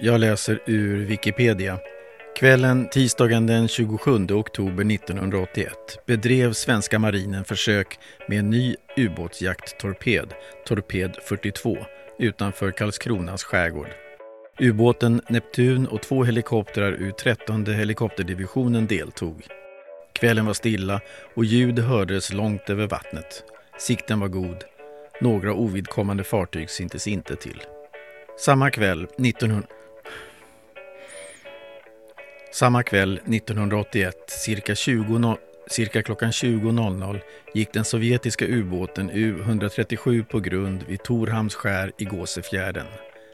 [0.00, 1.78] Jag läser ur Wikipedia.
[2.36, 5.72] Kvällen tisdagen den 27 oktober 1981
[6.06, 7.98] bedrev svenska marinen försök
[8.28, 10.34] med en ny ubåtsjakttorped,
[10.66, 11.76] Torped 42,
[12.18, 13.88] utanför Karlskronas skärgård.
[14.58, 19.46] Ubåten Neptun och två helikoptrar ur 13 helikopterdivisionen deltog.
[20.12, 21.00] Kvällen var stilla
[21.34, 23.44] och ljud hördes långt över vattnet.
[23.78, 24.64] Sikten var god.
[25.20, 27.62] Några ovidkommande fartyg syntes inte till.
[28.38, 29.68] Samma kväll, 1900...
[32.58, 35.36] Samma kväll 1981, cirka, 20,
[35.70, 37.20] cirka klockan 20.00
[37.54, 42.86] gick den sovjetiska ubåten U-137 på grund vid Torhamns skär i Gåsefjärden,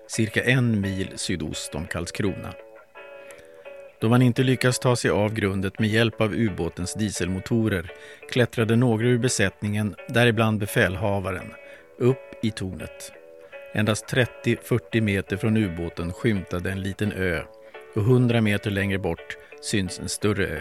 [0.08, 2.54] cirka en mil sydost om Karlskrona.
[4.00, 7.92] Då man inte lyckas ta sig av grundet med hjälp av ubåtens dieselmotorer
[8.30, 11.52] klättrade några ur besättningen, däribland befälhavaren,
[11.98, 13.12] upp i tornet.
[13.74, 14.06] Endast
[14.44, 17.42] 30-40 meter från ubåten skymtade en liten ö
[17.94, 20.60] och 100 meter längre bort syns en större ö.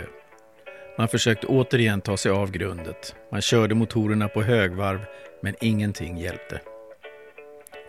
[0.98, 3.16] Man försökte återigen ta sig av grundet.
[3.32, 5.00] Man körde motorerna på högvarv,
[5.42, 6.62] men ingenting hjälpte.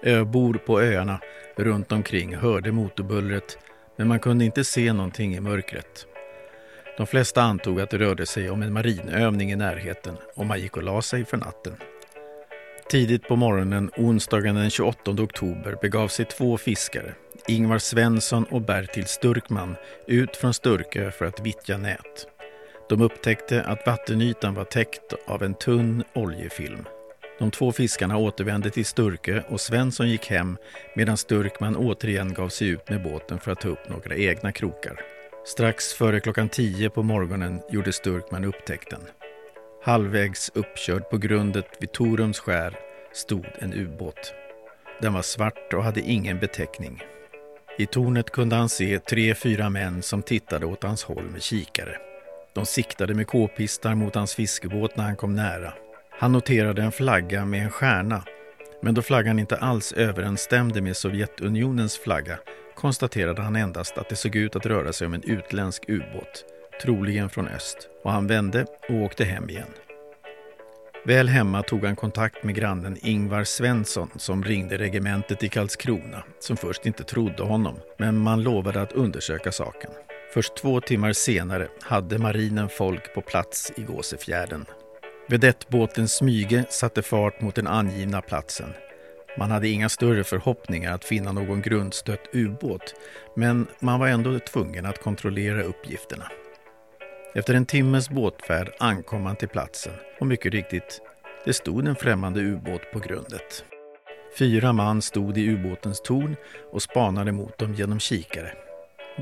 [0.03, 1.21] Öbor på öarna
[1.57, 3.59] runt omkring hörde motorbullret,
[3.97, 6.07] men man kunde inte se någonting i mörkret.
[6.97, 10.77] De flesta antog att det rörde sig om en marinövning i närheten och man gick
[10.77, 11.73] och la sig för natten.
[12.91, 17.15] Tidigt på morgonen onsdagen den 28 oktober begav sig två fiskare,
[17.49, 22.27] Ingvar Svensson och Bertil Sturkman, ut från Sturkö för att vittja nät.
[22.89, 26.85] De upptäckte att vattenytan var täckt av en tunn oljefilm.
[27.39, 30.57] De två fiskarna återvände till Sturkö och Svensson gick hem
[30.97, 35.01] medan Sturkman återigen gav sig ut med båten för att ta upp några egna krokar.
[35.47, 39.01] Strax före klockan tio på morgonen gjorde Sturkman upptäckten.
[39.83, 42.79] Halvvägs uppkörd på grundet vid Torums skär
[43.13, 44.35] stod en ubåt.
[45.01, 47.03] Den var svart och hade ingen beteckning.
[47.79, 51.97] I tornet kunde han se tre, fyra män som tittade åt hans håll med kikare.
[52.53, 55.73] De siktade med k-pistar mot hans fiskebåt när han kom nära.
[56.11, 58.25] Han noterade en flagga med en stjärna,
[58.83, 62.39] men då flaggan inte alls överensstämde med Sovjetunionens flagga
[62.75, 66.45] konstaterade han endast att det såg ut att röra sig om en utländsk ubåt,
[66.83, 69.69] troligen från öst, och han vände och åkte hem igen.
[71.07, 76.57] Väl hemma tog han kontakt med grannen Ingvar Svensson som ringde regementet i Karlskrona, som
[76.57, 79.91] först inte trodde honom, men man lovade att undersöka saken.
[80.35, 84.67] Först två timmar senare hade marinen folk på plats i Gåsefjärden.
[85.29, 88.69] Vedettbåten Smyge satte fart mot den angivna platsen.
[89.39, 92.95] Man hade inga större förhoppningar att finna någon grundstött ubåt,
[93.37, 96.31] men man var ändå tvungen att kontrollera uppgifterna.
[97.37, 101.01] Efter en timmes båtfärd ankom man till platsen och mycket riktigt,
[101.45, 103.65] det stod en främmande ubåt på grundet.
[104.39, 106.37] Fyra man stod i ubåtens torn
[106.73, 108.53] och spanade mot dem genom kikare.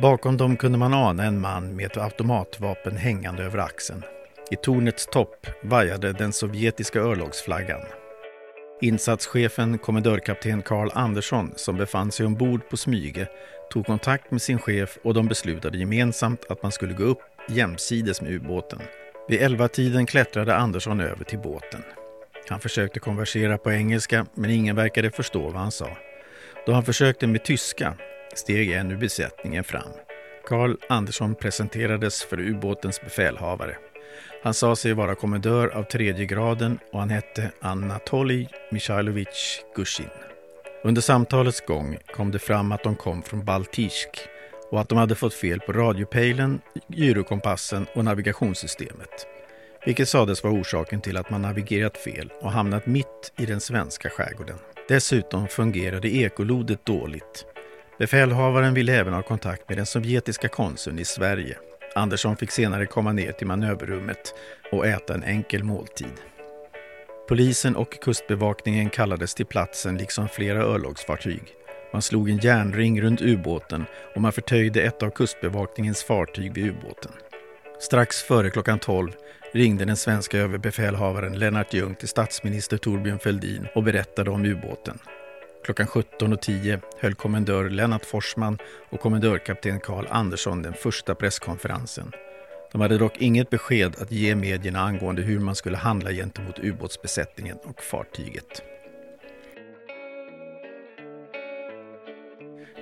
[0.03, 4.03] Bakom dem kunde man ana en man med ett automatvapen hängande över axeln.
[4.51, 7.81] I tornets topp vajade den sovjetiska örlogsflaggan.
[8.81, 13.29] Insatschefen, kommendörkapten Karl Andersson, som befann sig ombord på Smyge,
[13.71, 18.23] tog kontakt med sin chef och de beslutade gemensamt att man skulle gå upp jämsides
[18.23, 18.81] med ubåten.
[19.29, 21.83] Vid elva tiden klättrade Andersson över till båten.
[22.49, 25.97] Han försökte konversera på engelska, men ingen verkade förstå vad han sa.
[26.67, 27.95] Då han försökte med tyska
[28.35, 29.93] steg en ur besättningen fram.
[30.45, 33.77] Karl Andersson presenterades för ubåtens befälhavare.
[34.43, 40.11] Han sa sig vara kommendör av tredje graden och han hette Anatolij Michailovich Gushin.
[40.85, 44.09] Under samtalets gång kom det fram att de kom från Baltisk
[44.73, 49.27] och att de hade fått fel på radiopejlen, gyrokompassen och navigationssystemet.
[49.87, 54.11] Vilket sades vara orsaken till att man navigerat fel och hamnat mitt i den svenska
[54.11, 54.57] skärgården.
[54.89, 57.47] Dessutom fungerade ekolodet dåligt.
[57.99, 61.59] Befälhavaren ville även ha kontakt med den sovjetiska konsuln i Sverige.
[61.95, 64.35] Andersson fick senare komma ner till manöverrummet
[64.73, 66.17] och äta en enkel måltid.
[67.29, 71.43] Polisen och kustbevakningen kallades till platsen liksom flera örlogsfartyg.
[71.93, 73.85] Man slog en järnring runt ubåten
[74.15, 77.13] och man förtöjde ett av kustbevakningens fartyg vid ubåten.
[77.81, 79.13] Strax före klockan 12
[79.53, 84.99] ringde den svenska överbefälhavaren Lennart Ljung till statsminister Torbjörn Fälldin och berättade om ubåten.
[85.65, 88.59] Klockan 17.10 höll kommendör Lennart Forsman
[88.91, 92.13] och kommendörkapten Karl Andersson den första presskonferensen.
[92.73, 97.57] De hade dock inget besked att ge medierna angående hur man skulle handla gentemot ubåtsbesättningen
[97.65, 98.63] och fartyget.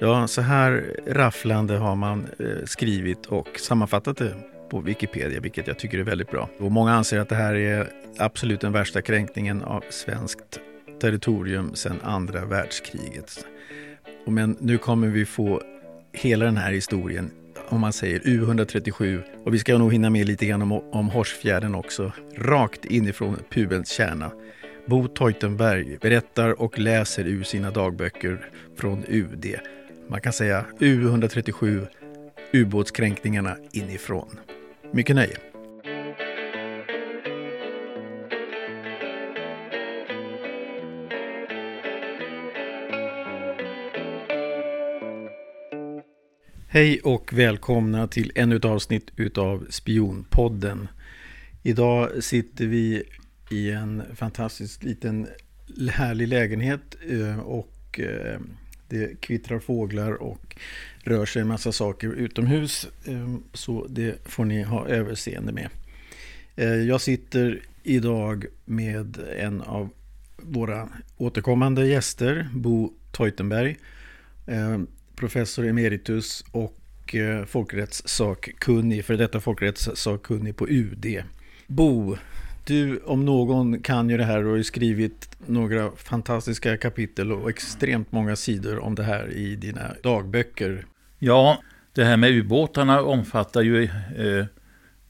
[0.02, 4.34] Ja, så här rafflande har man eh, skrivit och sammanfattat det
[4.70, 6.48] på Wikipedia, vilket jag tycker är väldigt bra.
[6.58, 7.88] Och många anser att det här är
[8.18, 10.60] absolut den värsta kränkningen av svenskt
[11.00, 13.46] territorium sedan andra världskriget.
[14.26, 15.62] Men nu kommer vi få
[16.12, 17.30] hela den här historien
[17.68, 21.74] om man säger U137 och vi ska nog hinna med lite grann om, om Horsfjärden
[21.74, 24.30] också, rakt inifrån pubens kärna.
[24.86, 29.56] Bo Teutenberg berättar och läser ur sina dagböcker från UD.
[30.10, 31.86] Man kan säga U137,
[32.52, 34.28] ubåtskränkningarna inifrån.
[34.92, 35.36] Mycket nöje.
[46.68, 50.88] Hej och välkomna till ännu ett avsnitt utav Spionpodden.
[51.62, 53.02] Idag sitter vi
[53.50, 55.26] i en fantastiskt liten
[55.90, 58.40] härlig lägenhet eh, och eh,
[58.90, 60.56] det kvittrar fåglar och
[61.02, 62.88] rör sig en massa saker utomhus.
[63.06, 65.68] Ehm, så det får ni ha överseende med.
[66.56, 69.90] Eh, jag sitter idag med en av
[70.36, 73.76] våra återkommande gäster, Bo Teutenberg
[74.46, 74.78] eh,
[75.16, 81.22] professor emeritus och eh, folkrättssakkunnig, för detta folkrättssakkunnig på UD.
[81.66, 82.16] Bo,
[82.66, 88.12] du om någon kan ju det här och har skrivit några fantastiska kapitel och extremt
[88.12, 90.86] många sidor om det här i dina dagböcker.
[91.18, 91.58] Ja,
[91.94, 94.46] det här med ubåtarna omfattar ju eh,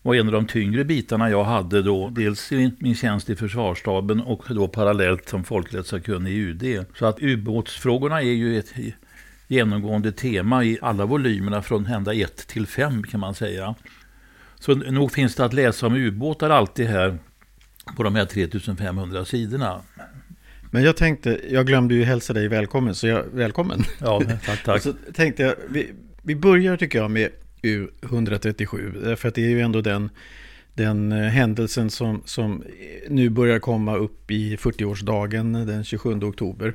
[0.02, 2.08] var en av de tyngre bitarna jag hade då.
[2.08, 6.84] Dels i min tjänst i försvarsstaben och då parallellt som folkrättssakkunnig i UD.
[6.94, 8.72] Så att ubåtsfrågorna är ju ett
[9.48, 13.74] genomgående tema i alla volymerna från ända 1 till 5 kan man säga.
[14.58, 17.18] Så nog finns det att läsa om ubåtar alltid här
[17.96, 19.82] på de här 3500 sidorna.
[20.70, 23.84] Men jag tänkte, jag glömde ju hälsa dig välkommen, så jag, välkommen.
[24.00, 24.82] Ja, tack, tack.
[24.82, 25.92] så tänkte jag, vi,
[26.22, 27.30] vi börjar tycker jag med
[27.62, 30.10] U137, för att det är ju ändå den,
[30.74, 32.64] den eh, händelsen som, som
[33.08, 36.74] nu börjar komma upp i 40-årsdagen den 27 oktober.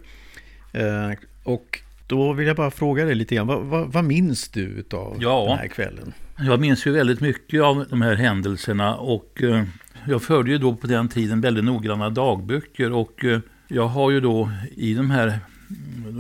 [0.74, 1.12] Eh,
[1.44, 5.18] och då vill jag bara fråga dig lite grann, vad, vad, vad minns du av
[5.20, 6.14] ja, den här kvällen?
[6.38, 9.64] Jag minns ju väldigt mycket av de här händelserna och eh,
[10.08, 14.20] jag förde ju då på den tiden väldigt noggranna dagböcker och eh, jag har ju
[14.20, 15.40] då i de här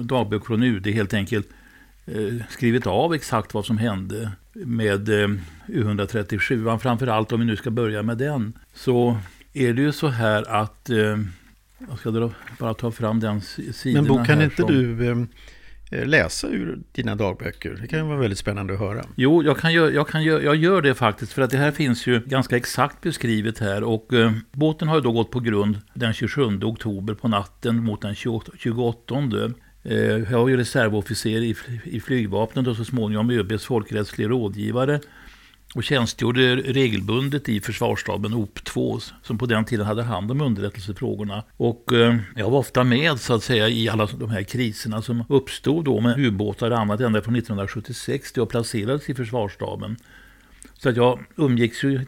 [0.03, 1.47] dagböckerna från UD helt enkelt
[2.05, 5.29] eh, skrivit av exakt vad som hände med eh,
[5.67, 6.77] U137.
[6.77, 8.53] Framförallt om vi nu ska börja med den.
[8.73, 9.17] Så
[9.53, 10.89] är det ju så här att
[11.89, 14.03] jag ska bara ta fram den sidan.
[14.03, 14.71] Men Bo, kan inte som...
[14.71, 15.27] du
[15.95, 17.77] Eh, läsa ur dina dagböcker.
[17.81, 19.05] Det kan ju vara väldigt spännande att höra.
[19.15, 21.33] Jo, jag, kan gör, jag, kan gör, jag gör det faktiskt.
[21.33, 23.83] För att det här finns ju ganska exakt beskrivet här.
[23.83, 28.01] Och eh, båten har ju då gått på grund den 27 oktober på natten mot
[28.01, 29.15] den 28.
[29.83, 29.97] Eh,
[30.31, 34.99] jag var ju reservofficer i, i flygvapnet och så småningom ÖBs folkrättslig rådgivare
[35.75, 41.43] och tjänstgjorde regelbundet i försvarsstaben OP2 som på den tiden hade hand om underrättelsefrågorna.
[41.57, 45.23] Och eh, jag var ofta med så att säga i alla de här kriserna som
[45.29, 49.97] uppstod då med ubåtar och annat ända från 1976 då jag placerades i försvarsstaben.
[50.73, 52.01] Så att jag umgicks ju, eh,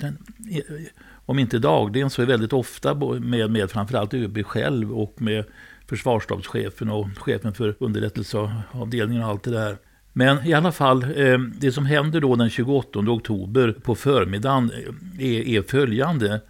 [1.25, 5.45] om inte dagligen så väldigt ofta med, med framförallt ÖB själv och med
[5.87, 9.77] försvarsstabschefen och chefen för underrättelseavdelningen och allt det där.
[10.17, 14.71] Men i alla fall, eh, det som händer då den 28 oktober på förmiddagen
[15.19, 16.41] eh, är, är följande.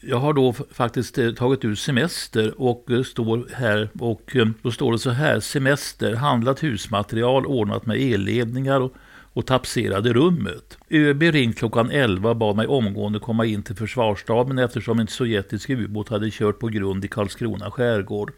[0.00, 4.98] Jag har då faktiskt eh, tagit ut semester och står här och då står det
[4.98, 5.40] så här.
[5.40, 8.94] Semester, handlat husmaterial, ordnat med elledningar och,
[9.32, 10.78] och tapserade rummet.
[10.90, 15.70] ÖB ringt klockan 11 och bad mig omgående komma in till försvarsstaben eftersom en sovjetisk
[15.70, 18.32] ubåt hade kört på grund i Karlskrona skärgård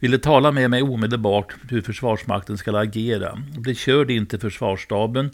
[0.00, 3.38] ville tala med mig omedelbart hur Försvarsmakten ska agera.
[3.58, 5.30] Blev körd in till försvarsstaben,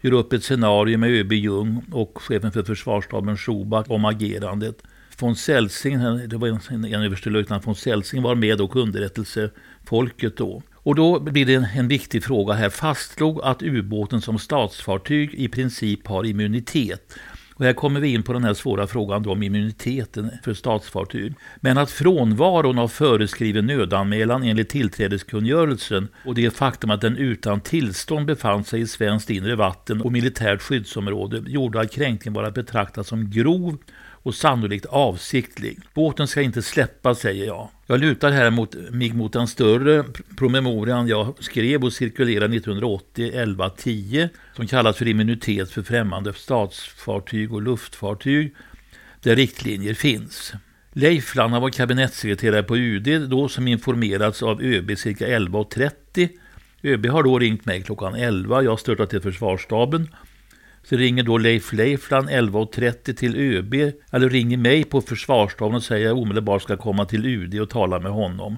[0.00, 4.82] gör upp ett scenario med ÖB Ljung och chefen för försvarsstaben Schuback om agerandet.
[5.20, 10.62] Von Celsing, det var en, en överstelöjtnant von Selsing, var med och underrättelsefolket då.
[10.74, 12.70] Och då blir det en, en viktig fråga här.
[12.70, 17.18] Fastslog att ubåten som statsfartyg i princip har immunitet.
[17.58, 21.34] Och här kommer vi in på den här svåra frågan om immuniteten för statsfartyg.
[21.60, 28.26] Men att frånvaron av föreskriven nödanmälan enligt tillträdeskungörelsen och det faktum att den utan tillstånd
[28.26, 33.04] befann sig i svenskt inre vatten och militärt skyddsområde gjorde att kränkningen var att betrakta
[33.04, 33.78] som grov
[34.26, 35.78] och sannolikt avsiktlig.
[35.94, 37.68] Båten ska inte släppas, säger jag.
[37.86, 40.04] Jag lutar här mot, mig mot den större
[40.36, 47.62] promemorian jag skrev och cirkulerade 1980 1110 som kallas för immunitet för främmande statsfartyg och
[47.62, 48.54] luftfartyg
[49.22, 50.52] där riktlinjer finns.
[50.92, 56.28] Leif Lanna var kabinettssekreterare på UD då som informerats av ÖB cirka 11.30.
[56.82, 58.62] ÖB har då ringt mig klockan 11.
[58.62, 60.08] Jag har störtat till försvarsstaben
[60.88, 63.74] så ringer då Leif Leifland 11.30 till ÖB,
[64.10, 67.70] eller ringer mig på försvarsstaben och säger att jag omedelbart ska komma till UD och
[67.70, 68.56] tala med honom.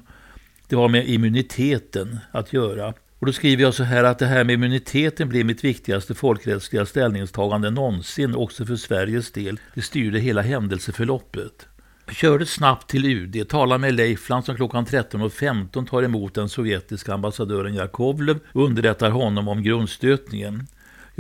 [0.68, 2.94] Det har med immuniteten att göra.
[3.18, 6.87] Och då skriver jag så här att det här med immuniteten blir mitt viktigaste folkrättsliga
[6.87, 9.61] ställningstagande någonsin, också för Sveriges del.
[9.75, 11.66] Det styrde hela händelseförloppet.
[12.06, 17.14] Jag körde snabbt till UD, talade med Leifland som klockan 13.15 tar emot den sovjetiska
[17.14, 20.66] ambassadören Jakovlev och underrättar honom om grundstötningen.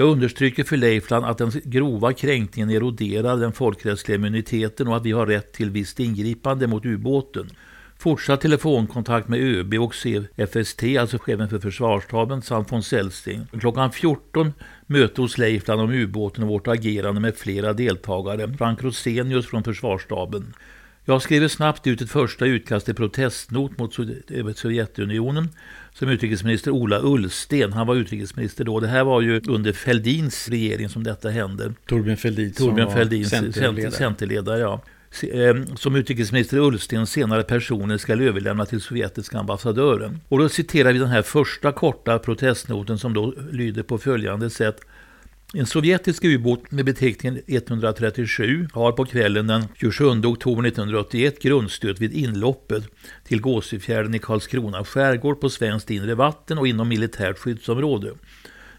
[0.00, 5.12] Jag understryker för Leifland att den grova kränkningen eroderar den folkrättsliga immuniteten och att vi
[5.12, 7.50] har rätt till visst ingripande mot ubåten.
[7.98, 13.46] Fortsatt telefonkontakt med ÖB och CFST, alltså chefen för försvarsstaben, samt von Celsting.
[13.60, 14.52] Klockan 14
[14.86, 18.54] möte hos Leifland om ubåten och vårt agerande med flera deltagare.
[18.58, 20.54] Frank Rosenius från försvarsstaben.
[21.04, 23.94] Jag skriver snabbt ut ett första utkast till protestnot mot
[24.56, 25.48] Sovjetunionen
[25.98, 27.72] som utrikesminister Ola Ullsten.
[27.72, 28.80] Han var utrikesminister då.
[28.80, 31.72] Det här var ju under Fälldins regering som detta hände.
[31.86, 33.90] Torbjörn Fälldin Torbjörn Fälldins centerledare.
[33.90, 34.82] centerledare ja.
[35.22, 40.20] Eh, som utrikesminister Ullsten senare personer ska överlämna till sovjetiska ambassadören.
[40.28, 44.80] Och då citerar vi den här första korta protestnoten som då lyder på följande sätt.
[45.54, 52.12] En sovjetisk ubåt med beteckningen 137 har på kvällen den 27 oktober 1981 grundstöt vid
[52.12, 52.84] inloppet
[53.24, 58.12] till Gåsefjärden i Karlskrona skärgård på svenskt inre vatten och inom militärt skyddsområde.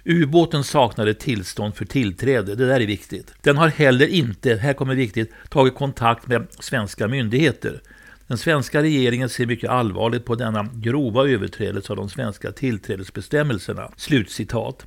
[0.05, 3.33] Ubåten saknade tillstånd för tillträde, det där är viktigt.
[3.41, 7.81] Den har heller inte, här kommer viktigt, tagit kontakt med svenska myndigheter.
[8.27, 13.91] Den svenska regeringen ser mycket allvarligt på denna grova överträdelse av de svenska tillträdesbestämmelserna.
[13.97, 14.85] Slutcitat.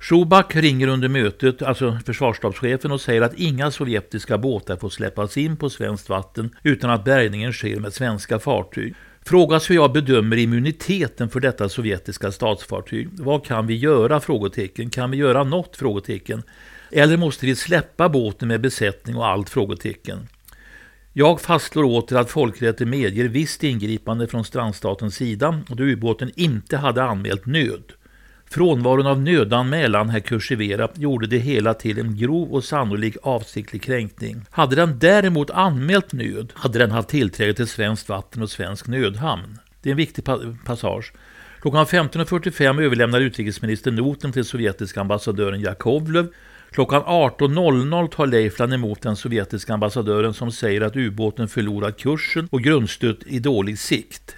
[0.00, 5.56] Schuback ringer under mötet, alltså försvarsstabschefen, och säger att inga sovjetiska båtar får släppas in
[5.56, 8.94] på svenskt vatten utan att bärgningen sker med svenska fartyg.
[9.24, 13.08] Frågas hur jag bedömer immuniteten för detta sovjetiska statsfartyg.
[13.12, 14.20] Vad kan vi göra?
[14.20, 14.90] Frågetecken.
[14.90, 15.76] Kan vi göra något?
[15.76, 16.42] Frågetecken.
[16.90, 19.50] Eller måste vi släppa båten med besättning och allt?
[19.50, 20.28] Frågetecken.
[21.12, 27.02] Jag fastslår åter att folkrätten medger visst ingripande från strandstatens sida då ubåten inte hade
[27.02, 27.92] anmält nöd.
[28.50, 34.42] Frånvaron av nödanmälan, herr Kursivera, gjorde det hela till en grov och sannolik avsiktlig kränkning.
[34.50, 39.58] Hade den däremot anmält nöd hade den haft tillträde till svenskt vatten och svensk nödhamn.
[39.82, 40.24] Det är en viktig
[40.64, 41.12] passage.
[41.60, 46.28] Klockan 15.45 överlämnar utrikesministern noten till sovjetiska ambassadören Jakovlev.
[46.70, 52.62] Klockan 18.00 tar Leifland emot den sovjetiska ambassadören som säger att ubåten förlorat kursen och
[52.62, 54.37] grundstött i dålig sikt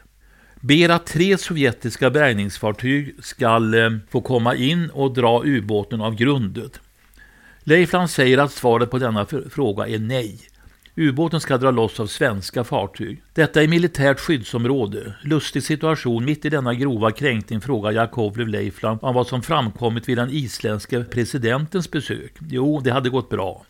[0.60, 6.80] ber att tre sovjetiska bärgningsfartyg ska eh, få komma in och dra ubåten av grundet.
[7.64, 10.40] Leifland säger att svaret på denna fråga är nej.
[10.96, 13.22] Ubåten ska dra loss av svenska fartyg.
[13.34, 15.14] Detta är militärt skyddsområde.
[15.22, 16.24] Lustig situation.
[16.24, 21.04] Mitt i denna grova kränkning frågar Jakovlev Leifland om vad som framkommit vid den isländske
[21.04, 22.34] presidentens besök.
[22.48, 23.64] Jo, det hade gått bra.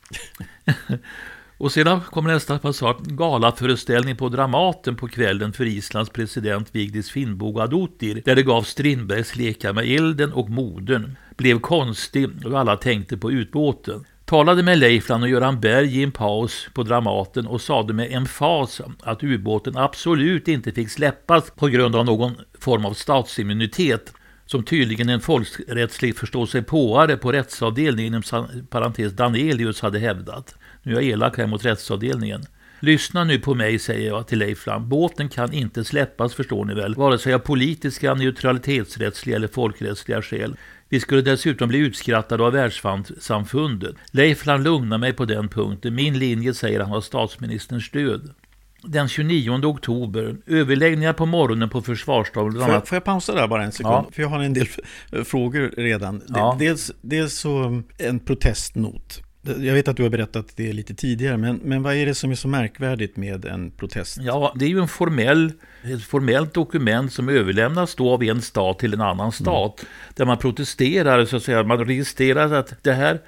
[1.61, 2.97] Och sedan kommer nästa passage.
[3.02, 8.23] Galaföreställning på Dramaten på kvällen för Islands president Vigdis Finnbogadottir.
[8.25, 11.17] Där det gav Strindbergs Leka med elden och modern.
[11.37, 14.05] Blev konstig och alla tänkte på utbåten.
[14.25, 18.81] Talade med Leifland och Göran Berg i en paus på Dramaten och sade med emfas
[19.00, 24.12] att ubåten absolut inte fick släppas på grund av någon form av statsimmunitet
[24.47, 30.55] som tydligen en folkrättslig förståsigpåare på rättsavdelningen inom parentes Danelius hade hävdat.
[30.82, 32.42] Nu är jag elak här mot rättsavdelningen.
[32.80, 34.87] Lyssna nu på mig, säger jag till Leifland.
[34.87, 40.56] Båten kan inte släppas, förstår ni väl, vare sig av politiska, neutralitetsrättsliga eller folkrättsliga skäl.
[40.88, 43.96] Vi skulle dessutom bli utskrattade av världssamfundet.
[44.10, 45.94] Leifland lugnar mig på den punkten.
[45.94, 48.34] Min linje säger han har statsministerns stöd.
[48.82, 52.52] Den 29 oktober, överläggningar på morgonen på försvarsstaben.
[52.52, 53.94] Får, får jag pausa där bara en sekund?
[53.94, 54.08] Ja.
[54.12, 54.66] För jag har en del
[55.25, 56.22] frågor redan.
[56.28, 56.56] Ja.
[56.58, 59.22] Dels, dels så en protestnot.
[59.42, 62.30] Jag vet att du har berättat det lite tidigare, men, men vad är det som
[62.30, 64.18] är så märkvärdigt med en protest?
[64.20, 68.78] Ja, det är ju en formell, ett formellt dokument som överlämnas då av en stat
[68.78, 69.80] till en annan stat.
[69.80, 69.92] Mm.
[70.14, 73.20] Där man protesterar, så att säga, man registrerar att det här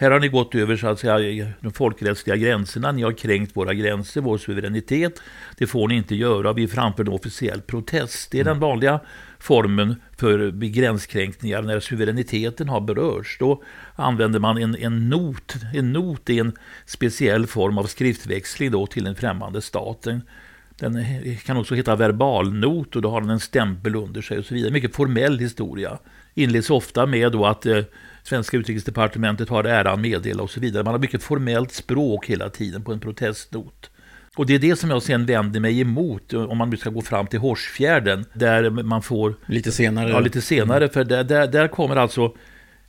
[0.00, 2.92] här har ni gått över så att säga, de folkrättsliga gränserna.
[2.92, 5.20] Ni har kränkt våra gränser, vår suveränitet.
[5.56, 6.52] Det får ni inte göra.
[6.52, 8.30] Vi framför en officiell protest.
[8.30, 8.52] Det är mm.
[8.52, 9.00] den vanliga
[9.48, 13.38] formen för gränskränkningar när suveräniteten har berörts.
[13.38, 13.62] Då
[13.94, 15.54] använder man en, en not.
[15.74, 16.52] En not är en
[16.86, 20.02] speciell form av skriftväxling då till en främmande stat.
[20.02, 20.22] Den,
[20.78, 21.04] den
[21.36, 24.72] kan också heta verbalnot och då har den en stämpel under sig och så vidare.
[24.72, 25.98] Mycket formell historia.
[26.34, 27.82] Inleds ofta med då att eh,
[28.22, 30.84] svenska utrikesdepartementet har äran meddela och så vidare.
[30.84, 33.90] Man har mycket formellt språk hela tiden på en protestnot.
[34.38, 37.02] Och det är det som jag sen vänder mig emot om man nu ska gå
[37.02, 39.34] fram till Horsfjärden där man får...
[39.46, 40.10] Lite senare.
[40.10, 40.88] Ja, lite senare.
[40.88, 42.34] För där, där, där kommer alltså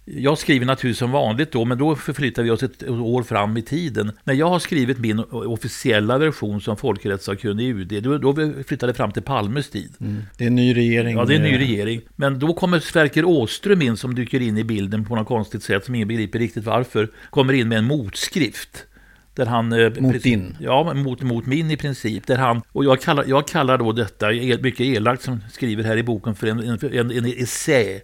[0.06, 3.62] Jag skriver naturligtvis som vanligt då, men då förflyttar vi oss ett år fram i
[3.62, 4.12] tiden.
[4.24, 8.94] När jag har skrivit min officiella version som folkrättssakkunnig i UD, då, då flyttar det
[8.94, 9.94] fram till Palmes tid.
[10.00, 10.24] Mm.
[10.38, 11.18] Det är en ny regering.
[11.18, 12.01] Ja, det är en ny regering.
[12.15, 15.86] Men då kommer Sverker Åström in som dyker in i bilden på något konstigt sätt,
[15.86, 17.10] som ingen begriper riktigt varför.
[17.29, 18.86] Kommer in med en motskrift.
[19.39, 20.58] Där han, eh, mot din?
[20.60, 22.27] Ja, mot, mot min i princip.
[22.27, 24.27] Där han, och jag kallar, jag kallar då detta,
[24.62, 28.01] mycket elakt som skriver här i boken, för en, en, en, en essä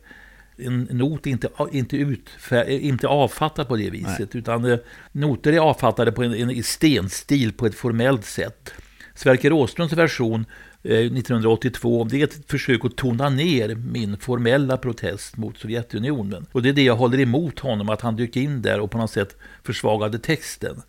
[0.58, 4.20] en not inte, inte, utfär, inte avfattad på det viset.
[4.20, 4.28] Nej.
[4.32, 4.78] Utan eh,
[5.12, 8.74] noter är avfattade på en, en stenstil på ett formellt sätt.
[9.16, 10.46] Sverker Åströms version
[10.84, 16.46] eh, 1982, det är ett försök att tona ner min formella protest mot Sovjetunionen.
[16.52, 18.98] Och det är det jag håller emot honom, att han dök in där och på
[18.98, 20.82] något sätt försvagade texten.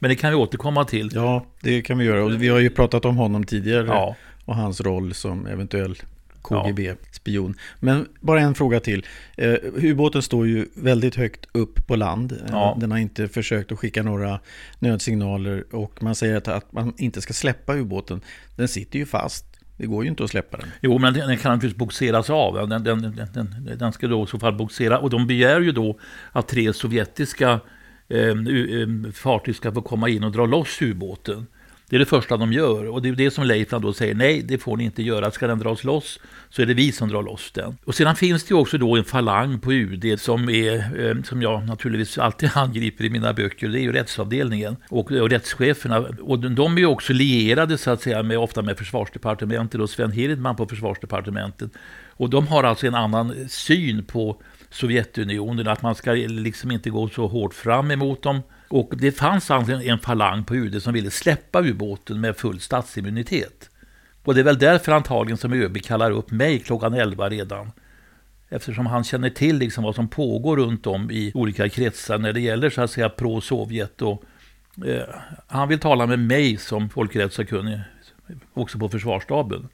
[0.00, 1.10] Men det kan vi återkomma till.
[1.14, 2.24] Ja, det kan vi göra.
[2.24, 3.86] Och vi har ju pratat om honom tidigare.
[3.86, 4.16] Ja.
[4.44, 5.96] Och hans roll som eventuell
[6.42, 7.54] KGB-spion.
[7.80, 9.06] Men bara en fråga till.
[9.36, 12.32] Eh, ubåten står ju väldigt högt upp på land.
[12.32, 12.76] Eh, ja.
[12.80, 14.40] Den har inte försökt att skicka några
[14.78, 18.20] nödsignaler och man säger att, att man inte ska släppa ubåten.
[18.56, 19.44] Den sitter ju fast.
[19.76, 20.68] Det går ju inte att släppa den.
[20.80, 22.68] Jo, men den, kan naturligtvis boxeras av.
[22.68, 23.02] Den, den,
[23.34, 24.98] den, den, ska då i så fall boxera.
[24.98, 25.98] Och de begär ju då
[26.32, 27.60] att tre sovjetiska
[28.10, 31.46] Eh, eh, fartyg ska få komma in och dra loss ubåten.
[31.90, 34.42] Det är det första de gör och det är det som Leifland då säger, nej
[34.42, 36.20] det får ni inte göra, ska den dras loss
[36.50, 37.76] så är det vi som drar loss den.
[37.84, 41.42] Och sedan finns det ju också då en falang på UD som, är, eh, som
[41.42, 45.98] jag naturligtvis alltid angriper i mina böcker, det är ju rättsavdelningen och, och rättscheferna.
[46.20, 50.12] Och de är ju också lierade så att säga med, ofta med försvarsdepartementet och Sven
[50.12, 51.70] Hirdman på försvarsdepartementet.
[52.08, 57.08] Och de har alltså en annan syn på Sovjetunionen, att man ska liksom inte gå
[57.08, 61.10] så hårt fram emot dem och det fanns alltså en falang på UD som ville
[61.10, 63.70] släppa ubåten med full statsimmunitet.
[64.24, 67.72] Och det är väl därför antagligen som ÖB kallar upp mig klockan 11 redan.
[68.48, 72.40] Eftersom han känner till liksom vad som pågår runt om i olika kretsar när det
[72.40, 74.02] gäller så att säga pro-Sovjet.
[74.02, 74.24] Och,
[74.86, 75.14] eh,
[75.46, 77.80] han vill tala med mig som folkrättssakkunnig
[78.54, 79.68] också på försvarsstaben.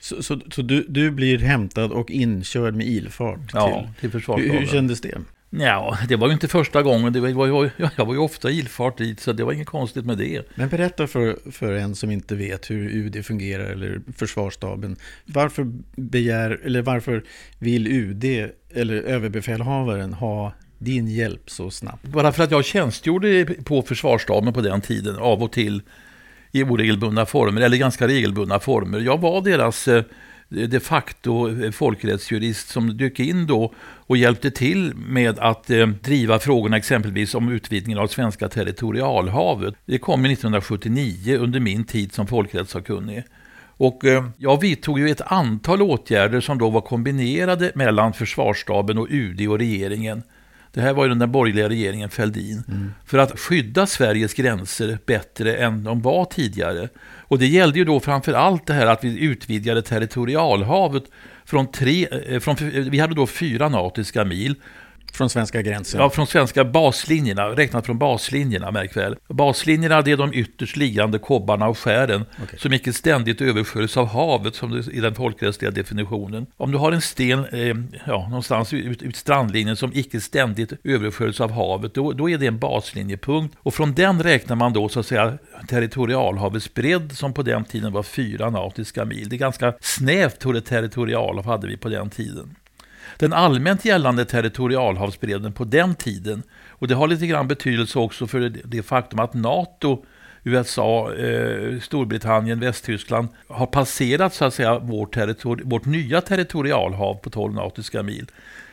[0.00, 3.38] Så, så, så, du, du blir hämtad och inkörd med ilfart?
[3.38, 4.52] Till, ja, till försvarsstaben.
[4.52, 5.18] Hur, hur kändes det?
[5.50, 7.12] Ja, det var ju inte första gången.
[7.12, 10.18] Det var, var, jag var ju ofta ilfart dit, så det var inget konstigt med
[10.18, 10.42] det.
[10.54, 14.96] Men berätta för, för en som inte vet hur UD fungerar, eller försvarsstaben.
[15.24, 17.24] Varför begär, eller varför
[17.58, 18.24] vill UD,
[18.70, 22.04] eller överbefälhavaren, ha din hjälp så snabbt?
[22.04, 25.82] Bara för att jag tjänstgjorde på försvarsstaben på den tiden, av och till,
[26.52, 29.00] i oregelbundna former, eller ganska regelbundna former.
[29.00, 30.04] Jag var deras eh,
[30.56, 35.86] Eh, de facto eh, folkrättsjurist som dök in då och hjälpte till med att eh,
[35.86, 39.74] driva frågorna exempelvis om utvidgningen av svenska territorialhavet.
[39.86, 43.24] Det kom 1979 under min tid som folkrättssakkunnig.
[43.76, 49.06] Och eh, jag vidtog ju ett antal åtgärder som då var kombinerade mellan försvarsstaben och
[49.10, 50.22] UD och regeringen.
[50.72, 52.62] Det här var ju den borgerliga regeringen Fälldin.
[52.68, 52.92] Mm.
[53.04, 56.88] För att skydda Sveriges gränser bättre än de var tidigare.
[57.02, 61.04] Och det gällde ju då framför allt det här att vi utvidgade territorialhavet
[61.44, 62.56] från tre, eh, från,
[62.90, 64.54] vi hade då fyra nautiska mil
[65.16, 66.00] från svenska gränsen?
[66.00, 69.16] Ja, från svenska baslinjerna, räknat från baslinjerna, märk väl.
[69.28, 72.58] Baslinjerna det är de ytterst liggande kobbarna och skären okay.
[72.58, 76.46] som icke ständigt översköljs av havet, som det, i den folkrättsliga definitionen.
[76.56, 81.40] Om du har en sten eh, ja, någonstans ut, ut strandlinjen som icke ständigt översköljs
[81.40, 83.56] av havet, då, då är det en baslinjepunkt.
[83.58, 87.92] Och från den räknar man då så att säga territorialhavets bredd, som på den tiden
[87.92, 89.28] var fyra nautiska mil.
[89.28, 92.56] Det är ganska snävt territorialhav hade vi på den tiden
[93.20, 96.42] den allmänt gällande territorialhavsbredden på den tiden.
[96.68, 100.04] Och det har lite grann betydelse också för det faktum att NATO
[100.44, 105.16] USA, eh, Storbritannien, Västtyskland har passerat så att säga vårt,
[105.64, 108.26] vårt nya territorialhav på 12 nautiska mil.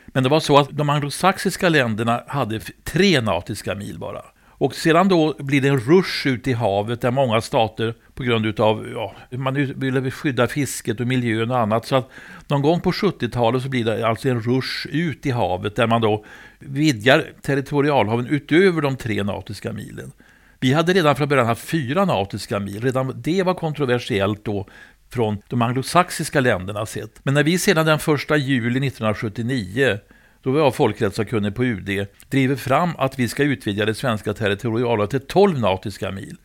[0.06, 4.22] Men det var så att de anglosaxiska länderna hade tre nautiska mil bara.
[4.60, 8.60] Och sedan då blir det en rush ut i havet där många stater på grund
[8.60, 11.86] av ja, man vill skydda fisket och miljön och annat.
[11.86, 12.10] Så att
[12.48, 16.02] någon gång på 70-talet så blir det alltså en rush ut i havet där man
[16.02, 16.26] då
[16.60, 20.12] vidgar territorialhaven utöver de tre nautiska milen.
[20.60, 22.82] Vi hade redan från början haft fyra nautiska mil.
[22.82, 24.68] Redan det var kontroversiellt då
[25.10, 27.20] från de anglosaxiska länderna sett.
[27.24, 28.04] Men när vi sedan den 1
[28.40, 30.00] juli 1979
[30.48, 35.10] då var jag folkrättssakkunnig på UD, driver fram att vi ska utvidga det svenska territorialhavet
[35.10, 36.38] till 12 nautiska mil.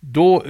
[0.00, 0.44] Då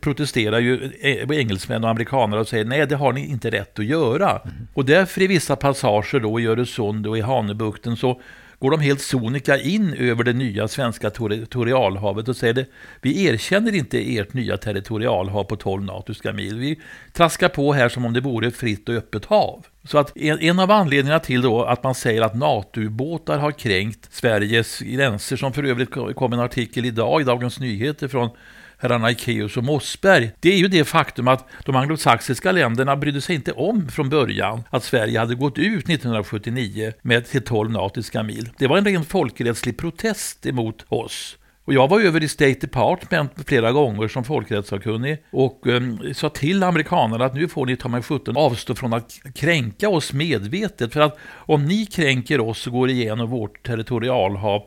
[0.00, 0.92] protesterar ju
[1.30, 4.30] engelsmän och amerikaner och säger nej, det har ni inte rätt att göra.
[4.30, 4.54] Mm.
[4.74, 8.20] Och därför i vissa passager då i Öresund och i Hanöbukten så
[8.58, 12.66] går de helt sonika in över det nya svenska territorialhavet och säger det,
[13.02, 16.58] vi erkänner inte ert nya territorialhav på 12 nautiska mil.
[16.58, 16.80] Vi
[17.12, 19.66] traskar på här som om det vore ett fritt och öppet hav.
[19.84, 24.12] Så att en, en av anledningarna till då att man säger att NATO-ubåtar har kränkt
[24.14, 28.30] Sveriges gränser, som för övrigt kom en artikel idag i Dagens Nyheter från
[28.78, 33.34] herrarna Ikeus och Mossberg, det är ju det faktum att de anglosaxiska länderna brydde sig
[33.34, 38.50] inte om från början att Sverige hade gått ut 1979 med till 12 nautiska mil.
[38.58, 41.36] Det var en ren folkrättslig protest emot oss.
[41.68, 46.62] Och jag var över i State Department flera gånger som folkrättssakkunnig och um, sa till
[46.62, 50.92] amerikanerna att nu får ni ta mig 17 avstå från att kränka oss medvetet.
[50.92, 54.62] För att om ni kränker oss och går igenom vårt territorialhav,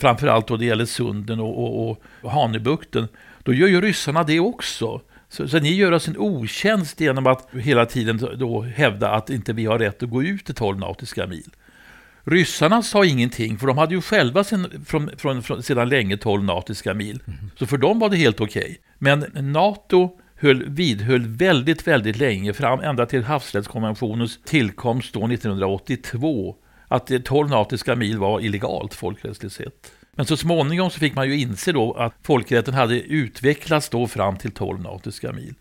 [0.00, 3.08] framförallt då det gäller sunden och, och, och Hanöbukten,
[3.48, 5.00] då gör ju ryssarna det också.
[5.28, 9.52] Så, så, ni gör oss en otjänst genom att hela tiden då hävda att inte
[9.52, 11.50] vi har rätt att gå ut i 12 nautiska mil.
[12.24, 16.44] Ryssarna sa ingenting, för de hade ju själva sen, från, från, från, sedan länge 12
[16.44, 17.22] nautiska mil.
[17.26, 17.50] Mm.
[17.58, 18.62] Så för dem var det helt okej.
[18.62, 18.76] Okay.
[18.98, 26.56] Men NATO höll, vidhöll väldigt, väldigt länge, fram ända till havsrättskonventionens tillkomst då 1982,
[26.88, 29.92] att 12 nautiska mil var illegalt folkrättsligt sett.
[30.18, 34.36] Men så småningom så fick man ju inse då att folkrätten hade utvecklats då fram
[34.36, 35.54] till 12 nautiska mil.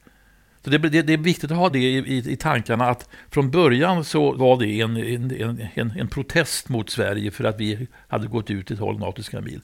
[0.63, 3.51] Så det, det, det, är viktigt att ha det i, i, i, tankarna att från
[3.51, 8.27] början så var det en, en, en, en protest mot Sverige för att vi hade
[8.27, 9.61] gått ut i 12 nautiska mil.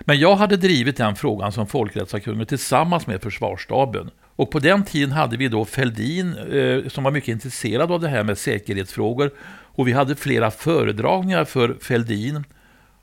[0.00, 4.10] Men jag hade drivit den frågan som folkrättssakkunnig tillsammans med försvarsstaben.
[4.36, 8.08] Och på den tiden hade vi då Fälldin eh, som var mycket intresserad av det
[8.08, 9.30] här med säkerhetsfrågor.
[9.76, 12.44] Och vi hade flera föredragningar för Fälldin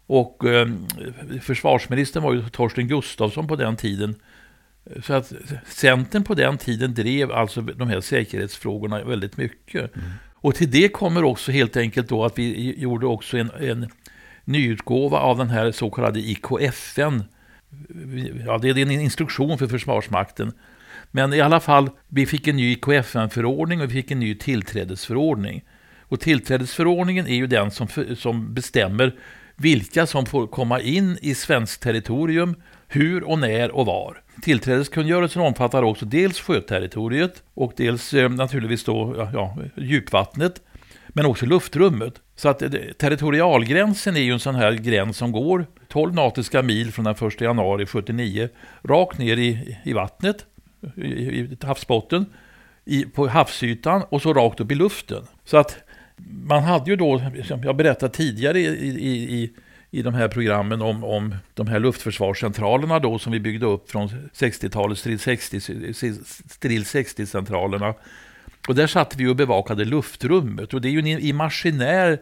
[0.08, 0.68] och eh,
[1.42, 4.16] försvarsministern var ju Torsten Gustafsson på den tiden.
[5.04, 5.34] Så att
[5.66, 9.96] Centern på den tiden drev alltså de här säkerhetsfrågorna väldigt mycket.
[9.96, 10.10] Mm.
[10.34, 13.90] Och till det kommer också helt enkelt då att vi gjorde också en, en
[14.46, 17.24] nyutgåva av den här så kallade IKFN.
[18.46, 20.54] Ja, det är en instruktion för Försvarsmakten.
[21.12, 25.64] Men i alla fall, vi fick en ny IKFN-förordning och vi fick en ny tillträdesförordning.
[26.00, 27.88] Och tillträdesförordningen är ju den som,
[28.18, 29.16] som bestämmer
[29.62, 32.56] vilka som får komma in i svenskt territorium,
[32.88, 34.22] hur och när och var.
[34.42, 40.62] Tillträdeskungörelsen omfattar också dels sjöterritoriet och dels eh, naturligtvis då, ja, ja, djupvattnet,
[41.08, 42.14] men också luftrummet.
[42.36, 46.92] Så att eh, territorialgränsen är ju en sån här gräns som går 12 nautiska mil
[46.92, 48.50] från den 1 januari 79
[48.84, 50.46] rakt ner i, i vattnet,
[50.96, 52.26] i, i havsbotten,
[52.86, 55.24] i, på havsytan och så rakt upp i luften.
[55.46, 55.78] Så att
[56.28, 59.54] man hade ju då, som jag berättade tidigare i, i, i,
[59.92, 64.10] i de här programmen om, om de här luftförsvarscentralerna då som vi byggde upp från
[64.10, 65.18] 60-talet, Stril
[66.84, 67.94] 60-centralerna.
[68.68, 72.20] och där satt vi och bevakade luftrummet och det är ju en imaginär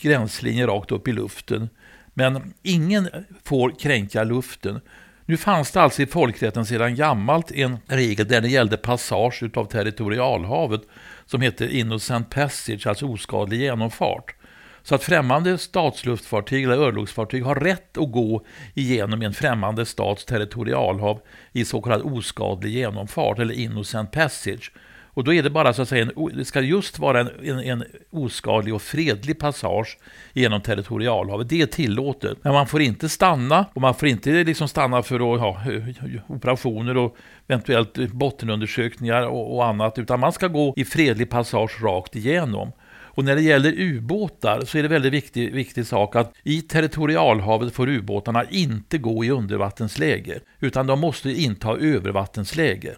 [0.00, 1.68] gränslinje rakt upp i luften.
[2.14, 3.08] Men ingen
[3.44, 4.80] får kränka luften.
[5.26, 9.64] Nu fanns det alltså i folkrätten sedan gammalt en regel där det gällde passage av
[9.64, 10.82] territorialhavet
[11.26, 14.34] som heter Innocent Passage, alltså oskadlig genomfart.
[14.82, 21.20] Så att främmande statsluftfartyg eller örlogsfartyg har rätt att gå igenom en främmande stats territorialhav
[21.52, 24.72] i så kallad oskadlig genomfart eller innocent passage.
[25.14, 27.58] Och då är det bara så att säga, en, det ska just vara en, en,
[27.58, 29.98] en, oskadlig och fredlig passage
[30.32, 31.48] genom territorialhavet.
[31.48, 32.38] Det är tillåtet.
[32.42, 35.84] Men man får inte stanna och man får inte liksom stanna för att ha eh,
[36.26, 37.16] operationer och
[37.48, 39.98] eventuellt bottenundersökningar och, och annat.
[39.98, 42.72] Utan man ska gå i fredlig passage rakt igenom.
[43.14, 47.72] Och när det gäller ubåtar så är det väldigt viktig, viktig sak att i territorialhavet
[47.72, 52.94] får ubåtarna inte gå i undervattensläge, utan de måste inta övervattensläge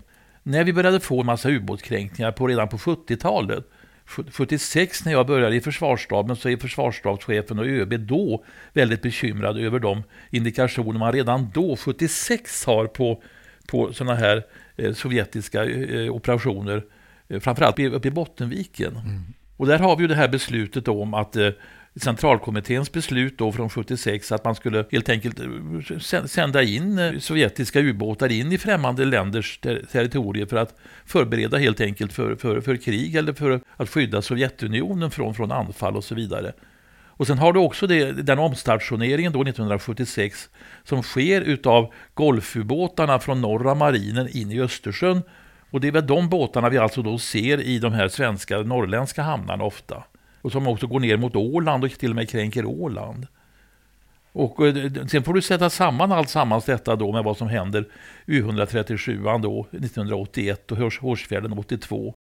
[0.46, 3.64] när vi började få en massa ubåtskränkningar på redan på 70-talet
[4.06, 9.78] 76 när jag började i försvarsstaben så är försvarsstabschefen och ÖB då väldigt bekymrade över
[9.78, 13.22] de indikationer man redan då, 76, har på,
[13.66, 14.42] på sådana här
[14.76, 16.84] eh, sovjetiska eh, operationer,
[17.28, 18.96] eh, framförallt uppe i Bottenviken.
[18.96, 19.22] Mm.
[19.56, 21.48] Och där har vi ju det här beslutet om att eh,
[22.00, 27.80] centralkommitténs beslut då från 76 att man skulle helt enkelt eh, sända in eh, sovjetiska
[27.80, 32.76] ubåtar in i främmande länders ter territorier för att förbereda helt enkelt för, för, för
[32.76, 36.52] krig eller för att skydda Sovjetunionen från, från anfall och så vidare.
[37.16, 40.48] Och sen har du också det, den omstationeringen då 1976
[40.84, 45.22] som sker utav golfubåtarna från norra marinen in i Östersjön.
[45.70, 49.22] Och det är väl de båtarna vi alltså då ser i de här svenska norrländska
[49.22, 50.04] hamnarna ofta.
[50.44, 53.26] Och som också går ner mot Åland och till och med kränker Åland.
[54.32, 57.88] Och eh, sen får du sätta samman allt sammans detta då med vad som händer
[58.26, 62.14] U137 då 1981 och Hårsfjärden 82.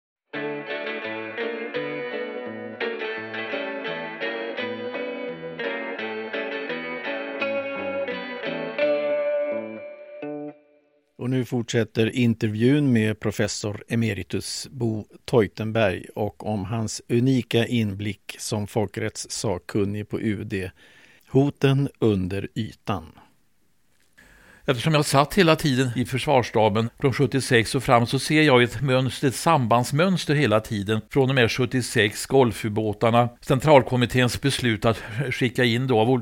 [11.22, 18.66] Och nu fortsätter intervjun med professor emeritus Bo Teutenberg och om hans unika inblick som
[18.66, 20.70] folkrättssakkunnig på UD.
[21.28, 23.04] Hoten under ytan.
[24.64, 28.80] Eftersom jag satt hela tiden i försvarsstaben från 76 och fram så ser jag ett,
[28.80, 31.00] mönster, ett sambandsmönster hela tiden.
[31.10, 36.20] Från och med 76, Golfubåtarna, centralkommitténs beslut att skicka in då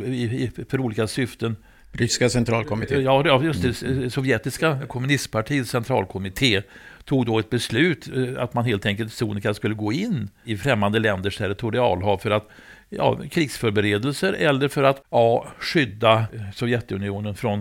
[0.68, 1.56] för olika syften
[1.92, 3.02] Ryska centralkommittén?
[3.04, 4.10] Ja, just det.
[4.10, 6.62] Sovjetiska kommunistpartiets centralkommitté
[7.04, 10.98] tog då ett beslut eh, att man helt enkelt sonika skulle gå in i främmande
[10.98, 12.48] länders territorialhav för att
[12.88, 17.60] ja, krigsförberedelser eller för att ja, skydda Sovjetunionen från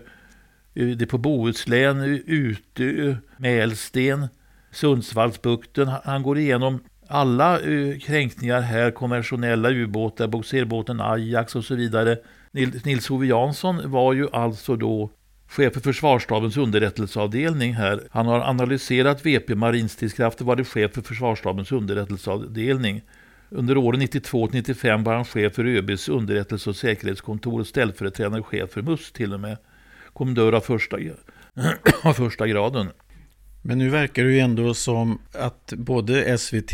[0.74, 4.28] det på Bohuslän, Utö, Mälsten,
[4.72, 5.92] Sundsvallsbukten.
[6.04, 7.60] Han går igenom alla
[8.02, 12.18] kränkningar här, konventionella ubåtar, bogserbåten Ajax och så vidare.
[12.84, 15.10] Nils-Ove Jansson var ju alltså då
[15.52, 18.08] chef för försvarsstabens underrättelseavdelning här.
[18.12, 23.02] Han har analyserat VP marinstridskrafter, varit chef för försvarsstabens underrättelseavdelning.
[23.50, 28.82] Under åren 92-95 var han chef för ÖBs underrättelse och säkerhetskontor och ställföreträdande chef för
[28.82, 29.58] MUST till och med.
[30.14, 30.98] Kommendör av första,
[32.04, 32.90] av första graden.
[33.62, 36.74] Men nu verkar det ju ändå som att både SVT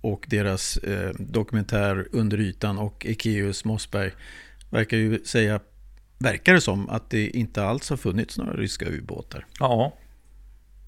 [0.00, 4.12] och deras eh, dokumentär Under ytan och Ekeus Mossberg
[4.70, 5.60] verkar ju säga
[6.18, 9.46] verkar det som att det inte alls har funnits några ryska ubåtar.
[9.58, 9.92] Ja,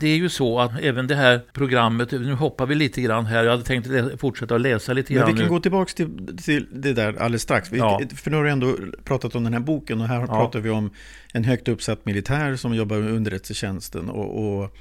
[0.00, 3.44] det är ju så att även det här programmet, nu hoppar vi lite grann här,
[3.44, 3.88] jag hade tänkt
[4.20, 5.24] fortsätta att läsa lite grann.
[5.24, 5.54] Men vi kan nu.
[5.54, 7.72] gå tillbaka till, till, det där alldeles strax.
[7.72, 8.00] Vi, ja.
[8.16, 10.26] För nu har du ändå pratat om den här boken och här ja.
[10.26, 10.90] pratar vi om
[11.32, 14.76] en högt uppsatt militär som jobbar med underrättelsetjänsten och, och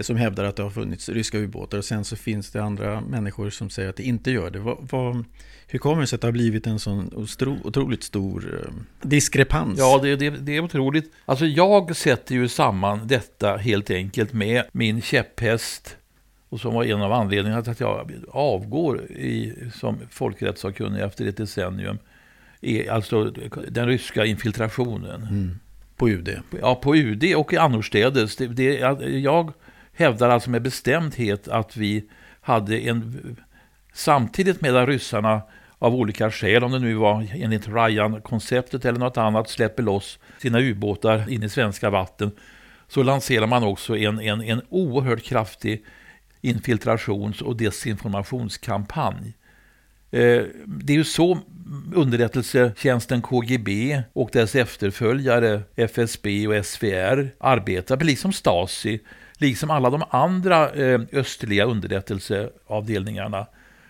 [0.00, 1.78] som hävdar att det har funnits ryska ubåtar.
[1.78, 4.58] Och sen så finns det andra människor som säger att det inte gör det.
[4.58, 5.24] Vad, vad,
[5.66, 7.28] hur kommer det sig att det har blivit en sån
[7.64, 9.78] otroligt stor eh, diskrepans?
[9.78, 11.12] Ja, det, det, det är otroligt.
[11.24, 15.96] Alltså jag sätter ju samman detta helt enkelt med min käpphäst
[16.48, 21.36] och som var en av anledningarna till att jag avgår i, som folkrättssakkunnig efter ett
[21.36, 21.98] decennium.
[22.60, 23.24] Är alltså
[23.68, 25.22] den ryska infiltrationen.
[25.22, 25.58] Mm.
[25.96, 26.40] På UD?
[26.60, 28.36] Ja, på UD och annorstädes.
[28.36, 28.74] Det, det,
[29.04, 29.52] jag
[30.00, 32.04] hävdar alltså med bestämdhet att vi
[32.40, 33.36] hade en...
[33.92, 35.42] Samtidigt med att ryssarna
[35.78, 40.60] av olika skäl, om det nu var enligt Ryan-konceptet eller något annat, släpper loss sina
[40.60, 42.30] ubåtar in i svenska vatten,
[42.88, 45.84] så lanserar man också en, en, en oerhört kraftig
[46.40, 49.34] infiltrations och desinformationskampanj.
[50.10, 51.38] Eh, det är ju så
[51.94, 59.00] underrättelsetjänsten KGB och dess efterföljare FSB och SVR arbetar, precis som Stasi
[59.40, 63.46] liksom alla de andra eh, östliga underrättelseavdelningarna.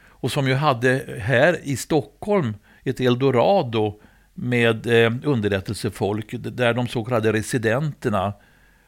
[0.08, 4.00] Och som ju hade här i Stockholm ett eldorado
[4.34, 8.32] med eh, underrättelsefolk där de så kallade residenterna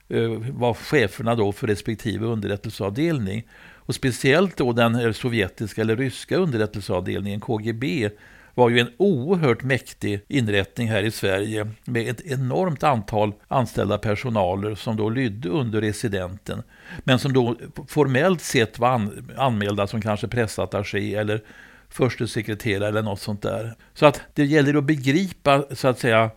[0.08, 3.48] eh, var cheferna då för respektive underrättelseavdelning.
[3.84, 8.10] Och speciellt då den sovjetiska eller ryska underrättelseavdelningen KGB
[8.54, 14.74] var ju en oerhört mäktig inrättning här i Sverige med ett enormt antal anställda personaler
[14.74, 16.62] som då lydde under residenten.
[16.98, 17.56] Men som då
[17.88, 21.40] formellt sett var an anmälda som kanske pressattaché eller
[21.88, 23.74] förste sekreterare eller något sånt där.
[23.94, 26.30] Så att det gäller att begripa så att säga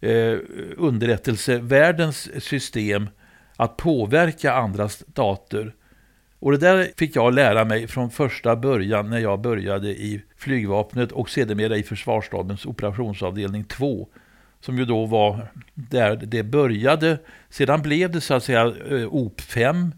[0.00, 0.36] eh,
[0.76, 3.08] underrättelsevärldens system
[3.56, 5.74] att påverka andra stater
[6.42, 11.12] och det där fick jag lära mig från första början när jag började i flygvapnet
[11.12, 14.08] och sedermera i försvarsstabens operationsavdelning 2.
[14.60, 17.18] Som ju då var där det började.
[17.48, 19.94] Sedan blev det så att säga eh, OP 5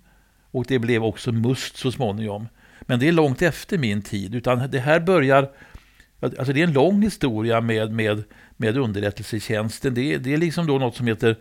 [0.51, 2.49] och det blev också MUST så småningom.
[2.81, 5.51] Men det är långt efter min tid, utan det här börjar
[6.21, 8.25] Alltså det är en lång historia med, med,
[8.57, 9.95] med underrättelsetjänsten.
[9.95, 11.37] Det, det är liksom då något som heter,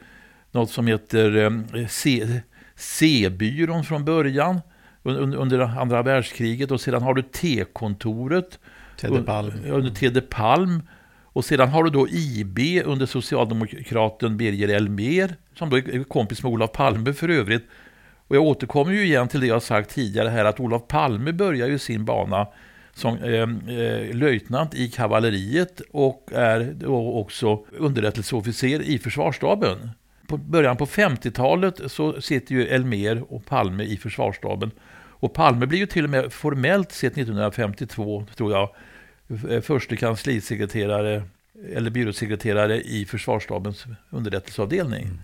[0.51, 1.37] något som heter
[1.75, 2.41] eh, C,
[2.75, 4.59] C-byrån från början
[5.03, 8.59] under, under andra världskriget och sedan har du T-kontoret
[8.97, 9.51] Tedde Palm.
[9.69, 10.81] under Tede Palm.
[11.23, 16.51] Och sedan har du då IB under socialdemokraten Birger Elmer som då är kompis med
[16.51, 17.63] Olof Palme för övrigt.
[18.27, 21.67] Och jag återkommer ju igen till det jag sagt tidigare här att Olof Palme börjar
[21.67, 22.47] ju sin bana
[22.93, 29.89] som eh, eh, löjtnant i kavalleriet och är då också underrättelseofficer i försvarsstaben.
[30.27, 34.71] På början på 50-talet så sitter ju Elmer och Palme i försvarsstaben.
[35.23, 38.69] Och Palme blir ju till och med formellt sett 1952, tror jag,
[39.49, 41.23] eh, förste kanslisekreterare
[41.73, 45.03] eller byråsekreterare i försvarsstabens underrättelseavdelning.
[45.03, 45.19] Mm.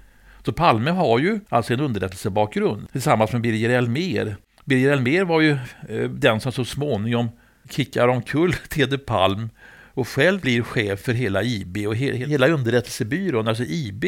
[0.46, 4.36] Så Palme har ju alltså en underrättelsebakgrund tillsammans med Birger Elmer.
[4.66, 5.52] Birger Elmer var ju
[5.90, 7.30] eh, den som så småningom
[7.70, 9.50] kickar omkull Tede Palm
[9.94, 13.48] och själv blir chef för hela IB och he hela underrättelsebyrån.
[13.48, 14.06] Alltså IB,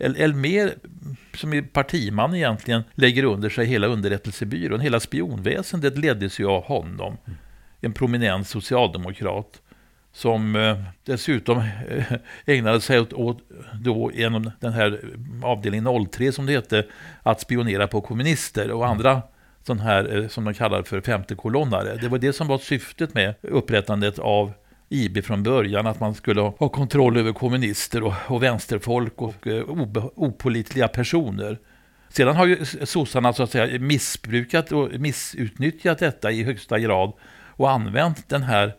[0.00, 0.74] Elmer
[1.34, 4.80] som är partiman egentligen, lägger under sig hela underrättelsebyrån.
[4.80, 7.16] Hela spionväsendet leddes ju av honom.
[7.80, 9.60] En prominent socialdemokrat
[10.12, 12.12] som eh, dessutom eh,
[12.46, 13.38] ägnade sig åt, åt
[13.80, 15.00] då genom den här
[15.42, 16.86] avdelningen 03 som det hette,
[17.22, 19.22] att spionera på kommunister och andra
[19.62, 21.96] sån här, eh, som de kallar för femte kolonnare.
[22.00, 24.52] Det var det som var syftet med upprättandet av
[24.92, 29.62] IB från början, att man skulle ha kontroll över kommunister och, och vänsterfolk och eh,
[29.62, 31.58] obe, opolitliga personer.
[32.08, 37.12] Sedan har ju sossarna så att säga missbrukat och missutnyttjat detta i högsta grad
[37.56, 38.74] och använt den här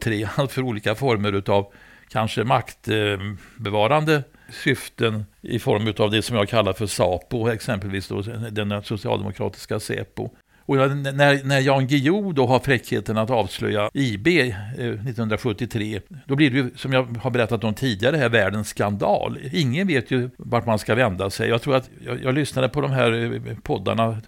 [0.00, 1.72] 03 för olika former av
[2.08, 8.82] kanske maktbevarande syften i form av det som jag kallar för SAPO, exempelvis då den
[8.82, 10.30] socialdemokratiska SÄPO.
[10.70, 14.46] Och när, när Jan Guillou då har fräckheten att avslöja IB eh,
[14.78, 19.38] 1973, då blir det ju, som jag har berättat om tidigare, här världens skandal.
[19.52, 21.48] Ingen vet ju vart man ska vända sig.
[21.48, 24.20] Jag tror att jag, jag lyssnade på de här eh, poddarna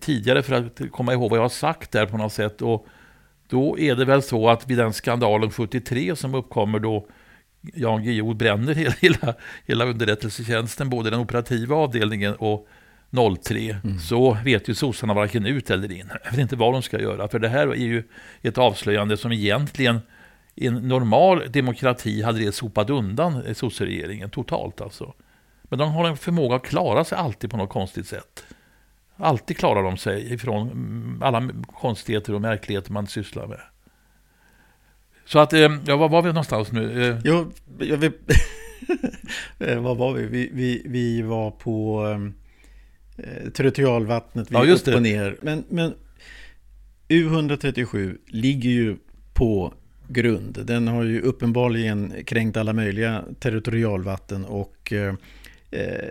[0.00, 2.62] tidigare för att komma ihåg vad jag har sagt där på något sätt.
[2.62, 2.86] Och
[3.48, 7.06] då är det väl så att vid den skandalen 73 som uppkommer då
[7.74, 9.34] Jan Guillou bränner hela, hela,
[9.66, 12.68] hela underrättelsetjänsten, både den operativa avdelningen och
[13.44, 13.98] 03, mm.
[13.98, 16.10] så vet ju sossarna varken ut eller in.
[16.24, 18.02] Jag vet inte vad de ska göra, för det här är ju
[18.42, 20.00] ett avslöjande som egentligen
[20.54, 25.14] i en normal demokrati hade det sopat undan sosseregeringen totalt alltså.
[25.62, 28.44] Men de har en förmåga att klara sig alltid på något konstigt sätt.
[29.16, 33.60] Alltid klarar de sig ifrån alla konstigheter och märkligheter man sysslar med.
[35.24, 37.10] Så att, eh, ja, var var vi någonstans nu?
[37.10, 38.12] Eh, jo, jag vill...
[39.58, 40.26] var var vi?
[40.26, 42.06] Vi, vi, vi var på
[43.16, 45.36] eh, territorialvattnet, vi ja, upp och ner.
[45.42, 45.94] Men, men
[47.08, 48.96] U137 ligger ju
[49.34, 49.74] på
[50.08, 50.58] grund.
[50.64, 55.14] Den har ju uppenbarligen kränkt alla möjliga territorialvatten och eh,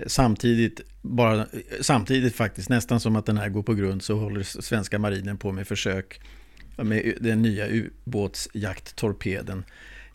[0.08, 1.48] samtidigt, bara,
[1.82, 5.52] samtidigt faktiskt, nästan som att den här går på grund, så håller svenska marinen på
[5.52, 6.20] med försök
[6.78, 9.63] med den nya ubåtsjakttorpeden.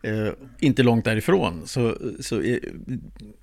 [0.02, 1.62] Eh, inte långt därifrån.
[1.66, 2.61] Så, så är,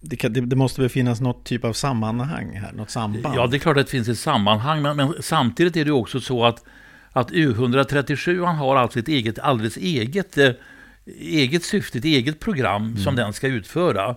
[0.02, 3.36] det, kan, det, det, måste väl finnas något typ av sammanhang här, något samband?
[3.36, 6.20] Ja, det är klart att det finns ett sammanhang, men, men samtidigt är det också
[6.20, 6.64] så att,
[7.12, 10.52] att U137 han har alltså ett eget, alldeles eget, eh,
[11.20, 12.98] eget syfte, ett eget program mm.
[12.98, 14.16] som den ska utföra.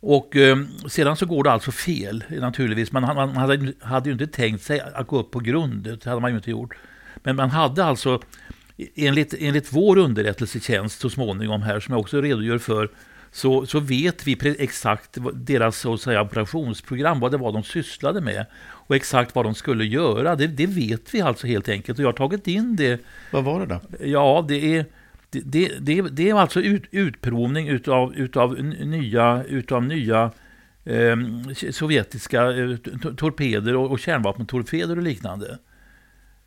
[0.00, 0.56] Och eh,
[0.88, 2.92] sedan så går det alltså fel naturligtvis.
[2.92, 6.20] Man, man hade, hade ju inte tänkt sig att gå upp på grund, det hade
[6.20, 6.74] man ju inte gjort.
[7.16, 8.20] Men man hade alltså,
[8.94, 12.88] enligt, enligt vår underrättelsetjänst så småningom här, som jag också redogör för,
[13.32, 18.20] så, så vet vi exakt deras så att säga, operationsprogram, vad det var de sysslade
[18.20, 20.36] med och exakt vad de skulle göra.
[20.36, 23.00] Det, det vet vi alltså helt enkelt och jag har tagit in det.
[23.30, 24.06] Vad var det då?
[24.06, 24.84] Ja, det är
[25.30, 30.30] det, det, det är alltså ut, utprovning utav, utav nya, utav nya
[30.84, 31.16] eh,
[31.70, 32.76] sovjetiska eh,
[33.16, 35.58] torpeder och, och kärnvapentorpeder och liknande.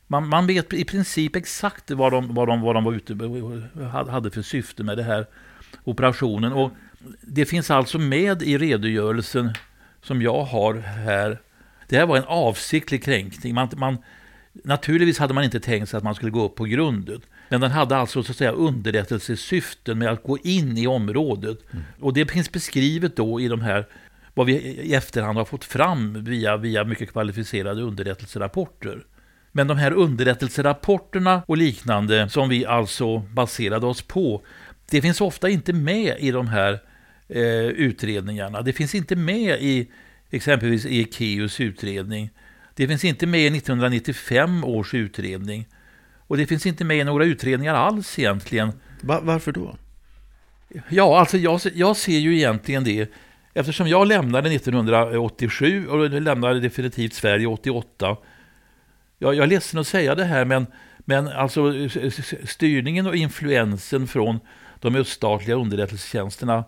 [0.08, 3.14] Man, man vet i princip exakt vad de, vad de, vad de var ute
[4.12, 5.26] hade för syfte med den här
[5.84, 6.54] operationen.
[6.54, 6.72] Och
[7.22, 9.54] det finns alltså med i redogörelsen
[10.02, 11.40] som jag har här.
[11.88, 13.54] Det här var en avsiktlig kränkning.
[13.54, 13.98] Man, man,
[14.54, 17.22] naturligtvis hade man inte tänkt sig att man skulle gå upp på grundet.
[17.50, 21.60] Men den hade alltså så att säga underrättelsesyften med att gå in i området.
[21.72, 21.84] Mm.
[22.00, 23.88] Och det finns beskrivet då i de här
[24.34, 29.06] vad vi i efterhand har fått fram via, via mycket kvalificerade underrättelserapporter.
[29.58, 34.42] Men de här underrättelserapporterna och liknande som vi alltså baserade oss på,
[34.90, 36.80] det finns ofta inte med i de här
[37.28, 38.62] eh, utredningarna.
[38.62, 39.92] Det finns inte med i
[40.30, 42.30] exempelvis Ekeus utredning.
[42.76, 45.68] Det finns inte med i 1995 års utredning.
[46.28, 48.72] Och det finns inte med i några utredningar alls egentligen.
[49.02, 49.76] Va, varför då?
[50.90, 53.12] Ja, alltså jag, jag ser ju egentligen det.
[53.54, 58.18] Eftersom jag lämnade 1987 och lämnade definitivt Sverige 88.
[59.20, 60.66] Jag, jag är ledsen att säga det här, men,
[61.00, 61.74] men alltså
[62.46, 64.40] styrningen och influensen från
[64.80, 66.64] de öststatliga underrättelsetjänsterna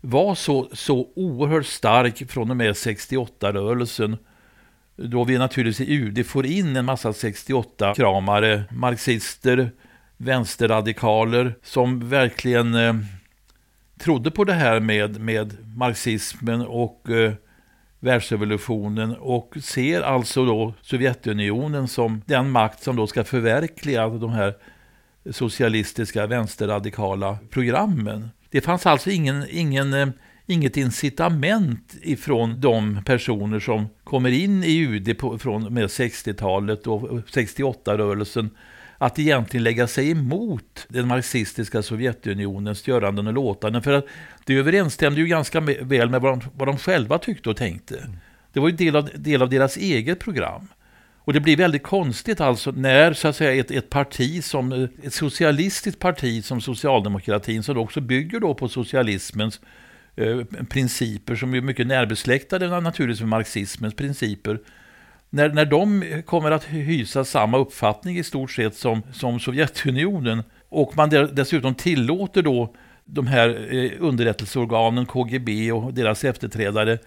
[0.00, 4.16] var så, så oerhört stark från och med 68-rörelsen.
[4.96, 9.70] Då vi naturligtvis i UD får in en massa 68-kramare, marxister,
[10.16, 12.94] vänsterradikaler som verkligen eh,
[13.98, 17.32] trodde på det här med, med marxismen och eh,
[18.04, 24.54] världsrevolutionen och ser alltså då Sovjetunionen som den makt som då ska förverkliga de här
[25.30, 28.30] socialistiska vänsterradikala programmen.
[28.50, 30.08] Det fanns alltså ingen, ingen, eh,
[30.46, 37.02] inget incitament ifrån de personer som kommer in i UD på, från med 60-talet och
[37.02, 38.50] 68-rörelsen
[38.98, 43.82] att egentligen lägga sig emot den marxistiska Sovjetunionens göranden och låtanden.
[43.82, 44.06] För att
[44.44, 48.08] det överensstämde ju ganska väl med vad de, vad de själva tyckte och tänkte.
[48.52, 50.68] Det var ju del av, del av deras eget program.
[51.24, 55.14] Och det blir väldigt konstigt alltså när så att säga, ett, ett parti som ett
[55.14, 59.60] socialistiskt parti som socialdemokratin som också bygger då på socialismens
[60.16, 60.40] eh,
[60.70, 64.58] principer som är mycket närbesläktade naturligtvis med marxismens principer
[65.34, 70.96] när, när de kommer att hysa samma uppfattning i stort sett som, som Sovjetunionen och
[70.96, 72.74] man dessutom tillåter då
[73.04, 76.98] de här eh, underrättelseorganen, KGB och deras efterträdare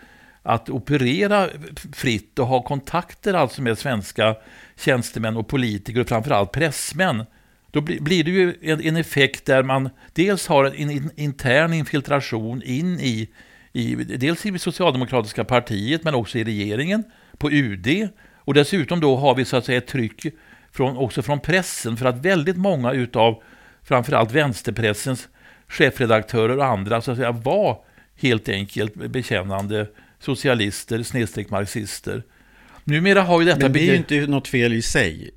[0.44, 1.48] att operera
[1.94, 4.36] fritt och ha kontakter alltså med svenska
[4.78, 7.26] tjänstemän och politiker och framförallt pressmän.
[7.72, 13.30] Då blir det ju en effekt där man dels har en intern infiltration in i,
[13.74, 17.04] i dels i socialdemokratiska partiet men också i regeringen
[17.38, 18.10] på UD.
[18.36, 20.26] Och dessutom då har vi så att säga ett tryck
[20.72, 23.44] från, också från pressen för att väldigt många utav
[23.84, 25.28] framförallt vänsterpressens
[25.68, 27.80] chefredaktörer och andra så att säga var
[28.16, 29.88] helt enkelt bekännande
[30.20, 32.24] socialister snedstreck marxister.
[32.84, 33.60] Numera har ju detta...
[33.60, 35.32] Men det är ju inte något fel i sig.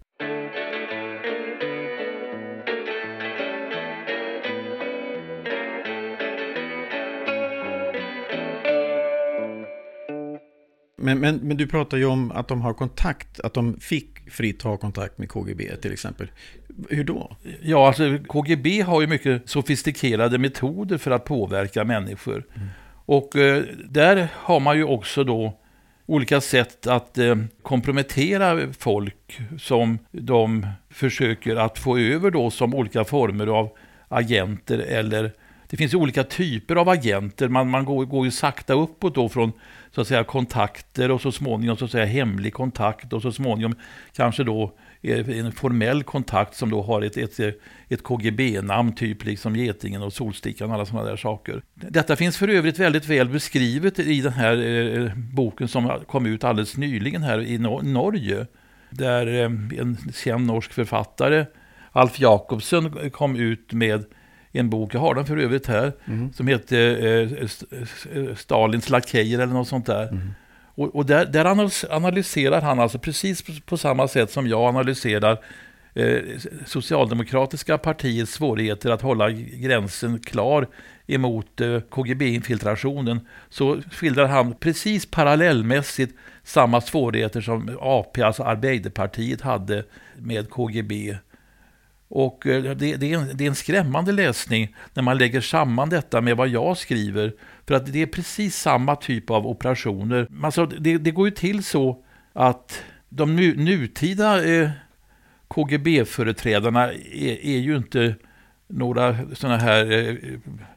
[11.01, 14.63] Men, men, men du pratar ju om att de har kontakt, att de fick fritt
[14.63, 16.31] ha kontakt med KGB till exempel.
[16.89, 17.37] Hur då?
[17.63, 22.47] Ja, alltså KGB har ju mycket sofistikerade metoder för att påverka människor.
[22.55, 22.69] Mm.
[23.05, 25.59] Och eh, där har man ju också då
[26.07, 33.05] olika sätt att eh, kompromettera folk som de försöker att få över då som olika
[33.05, 33.71] former av
[34.09, 35.33] agenter eller
[35.71, 37.49] det finns olika typer av agenter.
[37.49, 39.53] Man, man går, går ju sakta uppåt då från
[39.95, 43.75] så att säga kontakter och så småningom så att säga hemlig kontakt och så småningom
[44.13, 44.73] kanske då
[45.03, 47.41] en formell kontakt som då har ett, ett,
[47.89, 51.63] ett KGB-namn, typ liksom Getingen och Solstickan och alla sådana där saker.
[51.75, 56.45] Detta finns för övrigt väldigt väl beskrivet i den här eh, boken som kom ut
[56.45, 58.47] alldeles nyligen här i Nor Norge.
[58.91, 61.47] Där eh, en känd norsk författare,
[61.93, 64.05] Alf Jakobsen, kom ut med
[64.53, 66.33] en bok, jag har den för övrigt här, mm.
[66.33, 67.07] som heter
[68.13, 70.09] eh, Stalins lakejer eller något sånt där.
[70.09, 70.31] Mm.
[70.75, 71.45] Och, och, där, där
[71.91, 75.39] analyserar han alltså precis på, på samma sätt som jag analyserar
[75.95, 76.19] eh,
[76.67, 80.67] socialdemokratiska partiets svårigheter att hålla gränsen klar
[81.07, 89.85] emot eh, KGB-infiltrationen så skildrar han precis parallellmässigt samma svårigheter som AP, alltså Arbeiderpartiet, hade
[90.17, 91.17] med KGB
[92.11, 95.89] och eh, det, det, är en, det, är en, skrämmande läsning när man lägger samman
[95.89, 97.33] detta med vad jag skriver.
[97.67, 100.29] För att det är precis samma typ av operationer.
[100.43, 104.71] Alltså, det, det går ju till så att de nu, nutida eh,
[105.49, 108.15] KGB-företrädarna är, är, ju inte
[108.69, 110.17] några sådana här eh,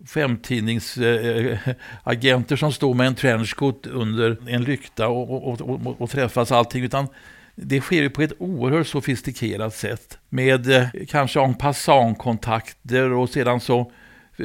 [0.06, 6.52] femtidningsagenter eh, som står med en trenchcoat under en lykta och, och, och, och träffas
[6.52, 6.84] allting.
[6.84, 7.08] Utan
[7.56, 13.60] det sker ju på ett oerhört sofistikerat sätt med eh, kanske en passant-kontakter och sedan
[13.60, 13.92] så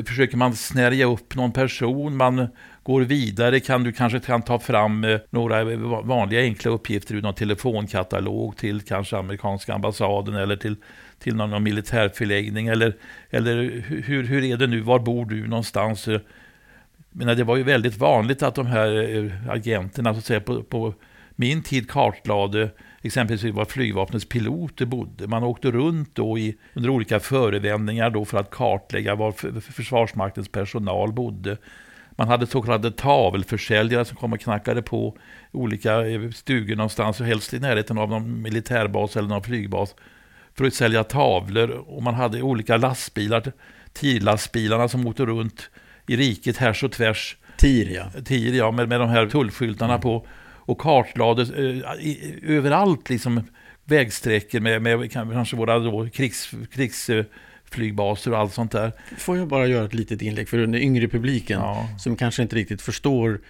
[0.06, 2.48] försöker man snärja upp någon person, man
[2.82, 7.22] går vidare, kan du kanske kan ta fram eh, några eh, vanliga enkla uppgifter ur
[7.22, 10.76] någon telefonkatalog till kanske amerikanska ambassaden eller till,
[11.18, 12.96] till någon, någon militärförläggning eller,
[13.30, 16.08] eller hur, hur är det nu, var bor du någonstans?
[17.10, 20.94] Men det var ju väldigt vanligt att de här agenterna så att säga, på, på
[21.36, 22.70] min tid kartlade
[23.02, 25.26] exempelvis var flygvapnets piloter bodde.
[25.26, 31.12] Man åkte runt då i, under olika förevändningar då för att kartlägga var Försvarsmaktens personal
[31.12, 31.56] bodde.
[32.10, 35.16] Man hade så kallade tavelförsäljare som kom och knackade på
[35.52, 39.94] olika eh, stugor någonstans, och helst i närheten av någon militärbas eller någon flygbas,
[40.54, 41.70] för att sälja tavlor.
[41.70, 43.52] Och man hade olika lastbilar,
[43.92, 45.70] TIR-lastbilarna som åkte runt
[46.06, 47.36] i riket härs och tvärs.
[47.56, 48.22] TIR, ja.
[48.24, 50.02] TIR, ja, med, med de här tullskyltarna mm.
[50.02, 50.26] på.
[50.68, 53.42] Och kartlade eh, överallt, liksom
[53.84, 58.92] vägsträckor med, med kanske våra då, krigs, krigsflygbaser och allt sånt där.
[59.18, 61.88] Får jag bara göra ett litet inlägg för den yngre publiken ja.
[61.98, 63.40] som kanske inte riktigt förstår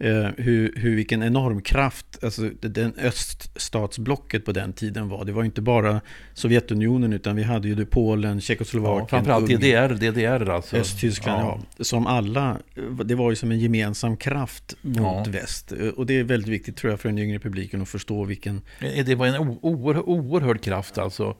[0.00, 5.24] eh, hur, hur vilken enorm kraft alltså den öststatsblocket på den tiden var.
[5.24, 6.00] Det var inte bara
[6.34, 10.76] Sovjetunionen utan vi hade ju det Polen, Tjeckoslovakien, ja, framförallt DDR, DDR alltså.
[10.76, 11.60] Östtyskland, ja.
[11.76, 11.84] ja.
[11.84, 12.58] Som alla,
[13.04, 15.24] det var ju som en gemensam kraft mot ja.
[15.28, 15.72] väst.
[15.96, 18.60] Och det är väldigt viktigt tror jag för den yngre publiken att förstå vilken...
[18.80, 21.36] Det var en oerhörd, oerhörd kraft alltså.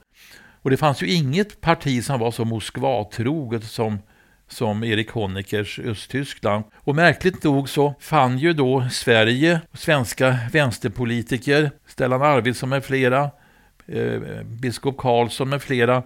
[0.61, 3.99] Och det fanns ju inget parti som var så Moskva-troget som
[4.49, 6.63] som Erik Honeckers Östtyskland.
[6.75, 13.29] Och märkligt nog så fann ju då Sverige, svenska vänsterpolitiker, Stellan Arvidsson med flera,
[13.87, 16.03] eh, biskop Karlsson med flera,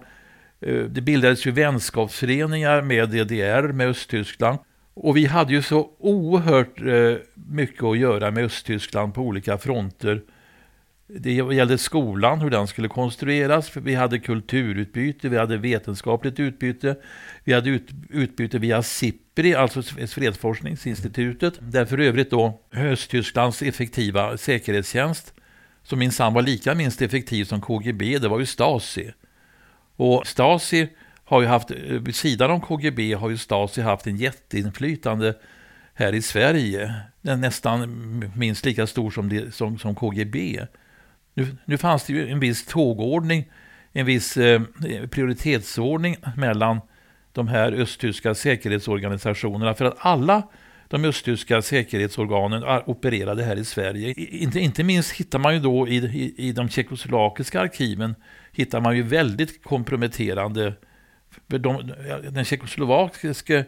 [0.60, 4.58] eh, det bildades ju vänskapsföreningar med DDR, med Östtyskland.
[4.94, 10.22] Och vi hade ju så oerhört eh, mycket att göra med Östtyskland på olika fronter.
[11.06, 13.76] Det gällde skolan, hur den skulle konstrueras.
[13.76, 16.96] Vi hade kulturutbyte, vi hade vetenskapligt utbyte.
[17.44, 21.54] Vi hade ut, utbyte via SIPRI, alltså Fredsforskningsinstitutet.
[21.60, 25.34] Där för övrigt då Östtysklands effektiva säkerhetstjänst,
[25.82, 29.12] som minsann var lika minst effektiv som KGB, det var ju Stasi.
[29.96, 30.88] Och Stasi
[31.24, 35.34] har ju haft, vid sidan om KGB har ju Stasi haft en jätteinflytande
[35.94, 36.94] här i Sverige.
[37.20, 40.66] Den nästan minst lika stor som, det, som, som KGB.
[41.34, 43.50] Nu, nu fanns det ju en viss tågordning,
[43.92, 44.62] en viss eh,
[45.10, 46.80] prioritetsordning mellan
[47.32, 49.74] de här östtyska säkerhetsorganisationerna.
[49.74, 50.42] För att alla
[50.88, 54.14] de östtyska säkerhetsorganen opererade här i Sverige.
[54.16, 58.14] Inte, inte minst hittar man ju då i, i, i de tjeckoslovakiska arkiven
[58.52, 60.74] hittar man ju väldigt komprometterande
[61.46, 61.92] de,
[62.30, 63.64] den tjeckoslovakiske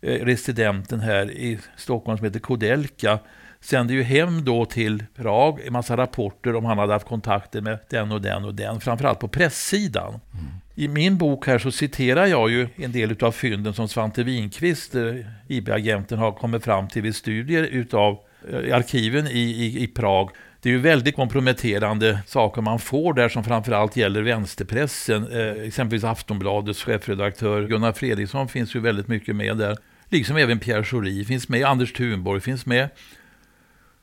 [0.00, 3.18] eh, residenten här i Stockholm som heter Kodelka
[3.62, 7.78] sände ju hem då till Prag en massa rapporter om han hade haft kontakter med
[7.90, 10.08] den och den och den, framförallt på presssidan.
[10.08, 10.52] Mm.
[10.74, 14.94] I min bok här så citerar jag ju en del av fynden som Svante Winqvist,
[14.94, 15.14] eh,
[15.48, 18.18] IB-agenten, har kommit fram till vid studier utav
[18.52, 20.30] eh, arkiven i, i, i Prag.
[20.60, 25.32] Det är ju väldigt komprometterande saker man får där som framförallt gäller vänsterpressen.
[25.32, 29.76] Eh, exempelvis Aftonbladets chefredaktör Gunnar Fredriksson finns ju väldigt mycket med där.
[30.08, 32.88] Liksom även Pierre Schori finns med, Anders Thunborg finns med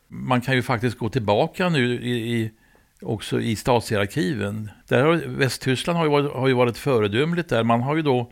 [0.10, 2.52] man kan ju faktiskt gå tillbaka nu i, i
[3.02, 4.70] också i Stasiarkiven.
[4.88, 7.64] Där har, Västtyskland har ju, varit, har ju varit föredömligt där.
[7.64, 8.32] Man har ju då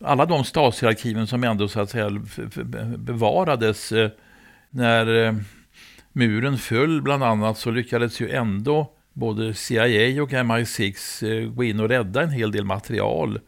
[0.00, 2.10] alla de Stasiarkiven som ändå så att säga
[2.98, 4.10] bevarades eh,
[4.70, 5.34] när eh,
[6.12, 11.80] muren föll bland annat så lyckades ju ändå både CIA och MI6 eh, gå in
[11.80, 13.40] och rädda en hel del material.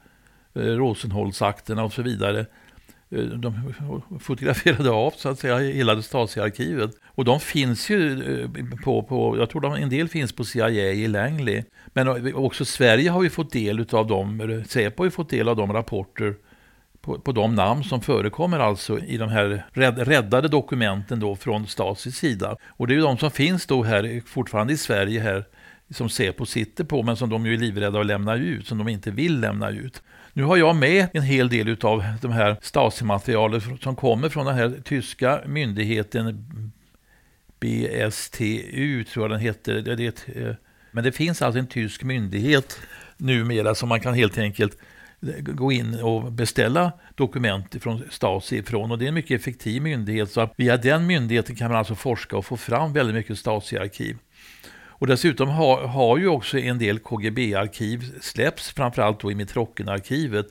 [0.52, 2.46] Rosenholzakterna och så vidare.
[3.12, 3.74] Eh, de
[4.20, 6.90] fotograferade av så att säga hela Stasi-arkivet.
[7.06, 8.48] Och de finns ju eh,
[8.84, 11.64] på, på jag tror de, en del finns på CIA i Langley.
[11.86, 15.48] Men eh, också Sverige har ju fått del av dem, Säpo har ju fått del
[15.48, 16.34] av de rapporter
[17.00, 19.66] på, på de namn som förekommer alltså i de här
[20.04, 22.56] räddade dokumenten då från Stasis sida.
[22.66, 25.44] Och det är ju de som finns då här fortfarande i Sverige här
[25.90, 28.88] som Säpo sitter på men som de ju är livrädda att lämna ut, som de
[28.88, 30.02] inte vill lämna ut.
[30.40, 34.54] Nu har jag med en hel del av de här Stasi-materialet som kommer från den
[34.54, 36.46] här tyska myndigheten
[37.60, 39.74] BSTU, tror jag den heter.
[39.74, 40.54] Det, det, eh,
[40.90, 42.78] men det finns alltså en tysk myndighet
[43.16, 44.76] numera som man kan helt enkelt
[45.38, 48.90] gå in och beställa dokument från Stasi ifrån.
[48.90, 50.30] Och det är en mycket effektiv myndighet.
[50.30, 54.16] Så via den myndigheten kan man alltså forska och få fram väldigt mycket Stasi-arkiv.
[55.00, 60.46] Och dessutom har, har ju också en del KGB-arkiv släppts, framförallt då i Mitrocken-arkivet.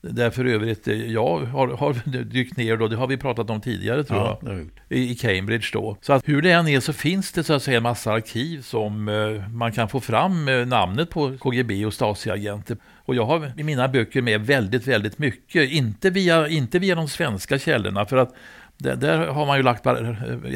[0.00, 3.60] Där för övrigt eh, jag har, har dykt ner då, det har vi pratat om
[3.60, 5.96] tidigare tror ja, jag, i, i Cambridge då.
[6.00, 8.62] Så att hur det än är så finns det så att säga en massa arkiv
[8.62, 12.76] som eh, man kan få fram eh, namnet på KGB och Stasi-agenter.
[12.96, 17.08] Och jag har i mina böcker med väldigt, väldigt mycket, inte via, inte via de
[17.08, 18.34] svenska källorna, för att
[18.76, 19.86] där, där har man ju lagt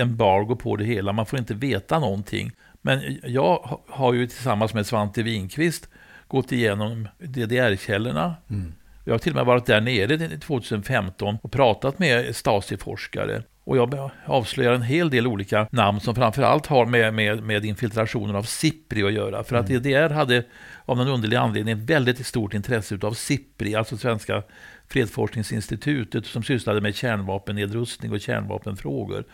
[0.00, 2.52] embargo på det hela, man får inte veta någonting.
[2.86, 5.88] Men jag har ju tillsammans med Svante Winqvist
[6.28, 8.34] gått igenom DDR-källorna.
[8.50, 8.72] Mm.
[9.04, 13.42] Jag har till och med varit där nere 2015 och pratat med Stasi-forskare.
[13.64, 18.36] Och jag avslöjar en hel del olika namn som framförallt har med, med, med infiltrationen
[18.36, 19.44] av SIPRI att göra.
[19.44, 19.82] För att mm.
[19.82, 20.44] DDR hade
[20.84, 24.42] av någon underlig anledning väldigt stort intresse av SIPRI, alltså svenska
[24.88, 29.24] fredsforskningsinstitutet som sysslade med kärnvapennedrustning och kärnvapenfrågor.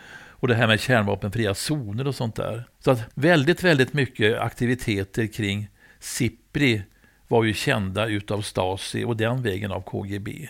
[0.40, 2.64] Och det här med kärnvapenfria zoner och sånt där.
[2.78, 5.68] Så att väldigt, väldigt mycket aktiviteter kring
[5.98, 6.82] SIPRI
[7.28, 10.48] var ju kända utav Stasi och den vägen av KGB.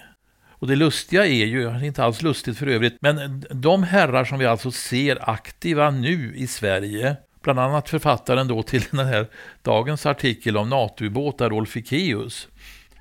[0.49, 4.47] Och det lustiga är ju, inte alls lustigt för övrigt, men de herrar som vi
[4.47, 9.27] alltså ser aktiva nu i Sverige, bland annat författaren då till den här
[9.63, 12.49] dagens artikel om NATO-ubåtar, Rolf Ekéus.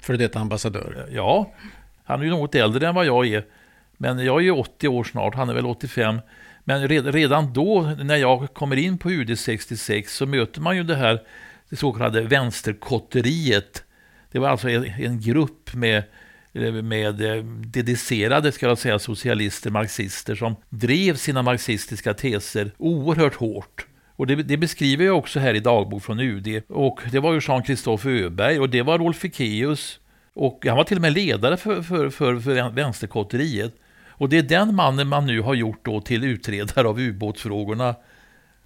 [0.01, 1.07] För detta ambassadör?
[1.11, 1.53] Ja,
[2.03, 3.45] han är ju något äldre än vad jag är.
[3.97, 6.19] Men jag är 80 år snart, han är väl 85.
[6.69, 10.95] Men redan då, när jag kommer in på UD 66, så möter man ju det
[10.95, 11.21] här
[11.69, 13.83] det så kallade vänsterkotteriet.
[14.31, 16.03] Det var alltså en grupp med
[16.53, 23.35] eh, med eh, dedicerade ska jag säga, socialister, marxister som drev sina marxistiska teser oerhört
[23.35, 23.85] hårt.
[24.15, 26.61] Och det, det, beskriver jag också här i dagbok från UD.
[26.67, 29.99] Och det var ju Jean-Christophe Öberg och det var Rolf Ekéus.
[30.33, 33.73] Och han var till och med ledare för, för, för, för vänsterkotteriet.
[34.19, 37.95] Och det är den mannen man nu har gjort då till utredare av ubåtsfrågorna.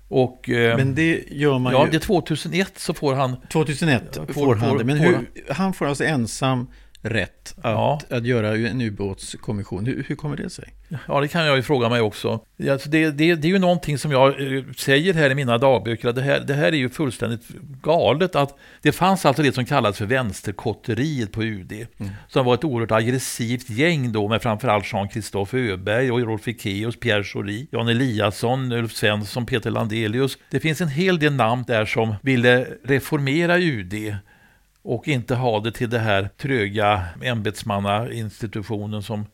[0.08, 1.86] Och, eh, men det gör man ja, ju...
[1.86, 3.38] Ja, det är 2001 så får han...
[3.51, 6.68] 2001 får, får han det, men hur, han får alltså ensam
[7.04, 7.99] rätt att, ja.
[8.10, 9.86] att göra en ubåtskommission.
[9.86, 10.74] Hur, hur kommer det sig?
[11.08, 12.39] Ja, det kan jag ju fråga mig också.
[12.70, 16.12] Alltså det, det, det är ju någonting som jag eh, säger här i mina dagböcker.
[16.12, 17.47] Det här, det här är ju fullständigt
[17.82, 18.36] galet.
[18.36, 21.72] att Det fanns alltså det som kallas för vänsterkotteriet på UD.
[21.72, 22.12] Mm.
[22.28, 27.24] Som var ett oerhört aggressivt gäng då med framförallt Jean-Christophe Öberg och Rolf Ekéus, Pierre
[27.24, 30.38] Schori, Jan Eliasson, Ulf Svensson, Peter Landelius.
[30.49, 34.16] Det finns en hel del namn där som ville reformera UD
[34.84, 39.25] och inte ha det till det här tröga ämbetsmannainstitutionen som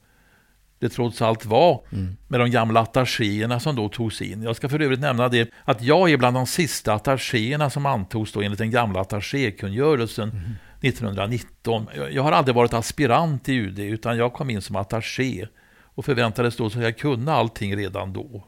[0.79, 2.17] det trots allt var mm.
[2.27, 4.43] med de gamla attachéerna som då togs in.
[4.43, 8.31] Jag ska för övrigt nämna det att jag är bland de sista attachéerna som antogs
[8.31, 10.41] då enligt den gamla attachékungörelsen mm.
[10.81, 11.87] 1919.
[12.11, 15.47] Jag har aldrig varit aspirant i UD utan jag kom in som attaché
[15.81, 18.47] och förväntades då så jag kunde allting redan då.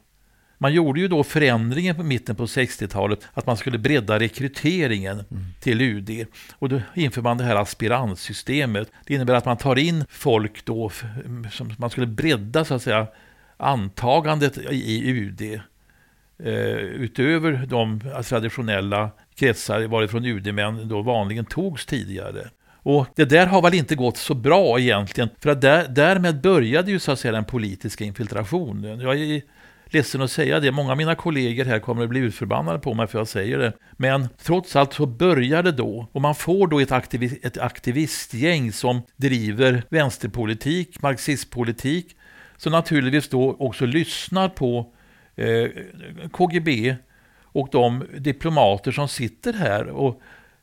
[0.62, 5.44] Man gjorde ju då förändringen på mitten på 60-talet att man skulle bredda rekryteringen mm.
[5.60, 6.26] till UD.
[6.52, 8.92] Och då inför man det här aspirantsystemet.
[9.06, 10.90] Det innebär att man tar in folk då,
[11.50, 13.06] som man skulle bredda så att säga
[13.56, 15.42] antagandet i UD.
[15.42, 22.48] Eh, utöver de eh, traditionella kretsar varifrån UD-män då vanligen togs tidigare.
[22.84, 26.90] Och det där har väl inte gått så bra egentligen, för att där, därmed började
[26.90, 29.00] ju så att säga den politiska infiltrationen.
[29.00, 29.42] Jag är
[29.94, 30.72] ledsen att säga det.
[30.72, 33.72] Många av mina kollegor här kommer att bli utförbannade på mig för jag säger det.
[33.92, 36.08] Men trots allt så börjar det då.
[36.12, 42.16] Och man får då ett, aktivi ett aktivistgäng som driver vänsterpolitik, marxistpolitik.
[42.56, 44.92] Som naturligtvis då också lyssnar på
[45.36, 45.68] eh,
[46.32, 46.96] KGB
[47.42, 50.20] och de diplomater som sitter här och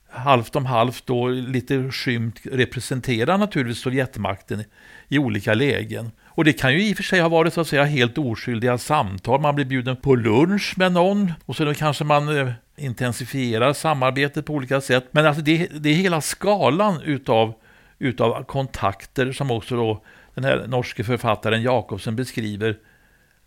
[0.10, 4.64] halvt om halvt då lite skymt representerar naturligtvis Sovjetmakten
[5.08, 6.12] i olika lägen.
[6.40, 8.78] Och det kan ju i och för sig ha varit så att säga helt oskyldiga
[8.78, 9.42] samtal.
[9.42, 14.54] Man blir bjuden på lunch med någon och så kanske man eh, intensifierar samarbetet på
[14.54, 15.08] olika sätt.
[15.12, 17.54] Men alltså det, det är hela skalan utav,
[17.98, 22.78] utav kontakter som också då den här norske författaren Jakobsen beskriver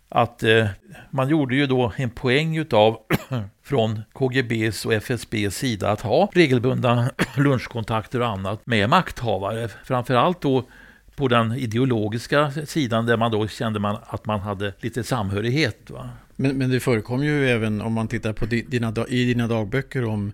[0.09, 0.65] att eh,
[1.09, 2.97] man gjorde ju då en poäng utav
[3.63, 9.69] från KGBs och FSBs sida att ha regelbundna lunchkontakter och annat med makthavare.
[9.83, 10.63] Framförallt då
[11.15, 15.89] på den ideologiska sidan där man då kände man att man hade lite samhörighet.
[15.89, 16.09] Va?
[16.35, 20.31] Men, men det förekom ju även om man tittar på dina, i dina dagböcker om,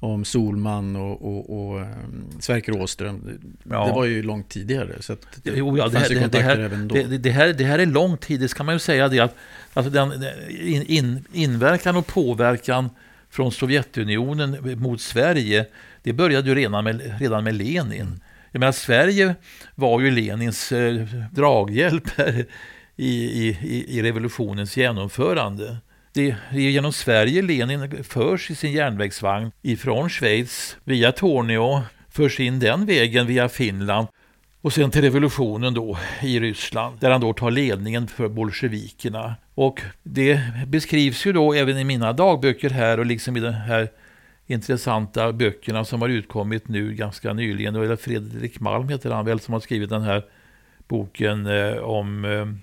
[0.00, 3.38] om Solman och, och, och um, Sverker Åström.
[3.70, 3.86] Ja.
[3.86, 5.02] Det var ju långt tidigare.
[5.02, 6.94] Så det, jo, ja, det, det, det, här, även då.
[6.94, 9.34] Det, här, det här är lång tid, det ska man ju säga det att
[9.74, 10.12] alltså den
[10.48, 12.90] in, in, inverkan och påverkan
[13.30, 15.66] från Sovjetunionen mot Sverige,
[16.02, 18.20] det började ju redan med, redan med Lenin.
[18.52, 19.34] Jag menar, Sverige
[19.74, 22.04] var ju Lenins eh, draghjälp
[22.96, 25.76] i, i, i revolutionens genomförande.
[26.12, 32.58] Det är genom Sverige Lenin förs i sin järnvägsvagn ifrån Schweiz via Torneå, förs in
[32.58, 34.08] den vägen via Finland
[34.60, 39.34] och sen till revolutionen då i Ryssland där han då tar ledningen för bolsjevikerna.
[39.54, 43.88] Och det beskrivs ju då även i mina dagböcker här och liksom i den här
[44.48, 47.74] intressanta böckerna som har utkommit nu ganska nyligen.
[47.74, 50.24] Det Fredrik Malm heter han väl som har skrivit den här
[50.88, 52.56] boken eh, om Naftasyndikatet,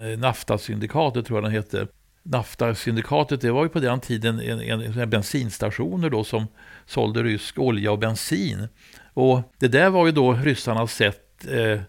[0.00, 1.88] eh, eh Nafta-syndikatet tror jag den heter.
[2.22, 6.46] Nafta-syndikatet det var ju på den tiden en, en, en bensinstationer då som
[6.86, 8.68] sålde rysk olja och bensin.
[9.14, 11.80] Och det där var ju då ryssarnas sätt eh,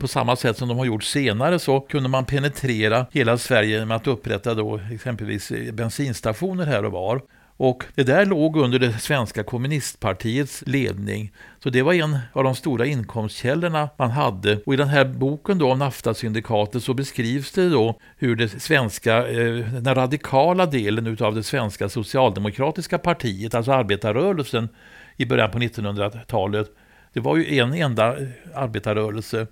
[0.00, 3.96] på samma sätt som de har gjort senare så kunde man penetrera hela Sverige med
[3.96, 7.22] att upprätta då exempelvis bensinstationer här och var.
[7.56, 11.32] Och det där låg under det svenska kommunistpartiets ledning.
[11.62, 14.58] Så det var en av de stora inkomstkällorna man hade.
[14.66, 19.28] Och i den här boken då om NAFTA-syndikatet så beskrivs det då hur det svenska,
[19.28, 24.68] eh, den radikala delen av det svenska socialdemokratiska partiet, alltså arbetarrörelsen
[25.16, 26.70] i början på 1900-talet,
[27.12, 29.46] det var ju en enda eh, arbetarrörelse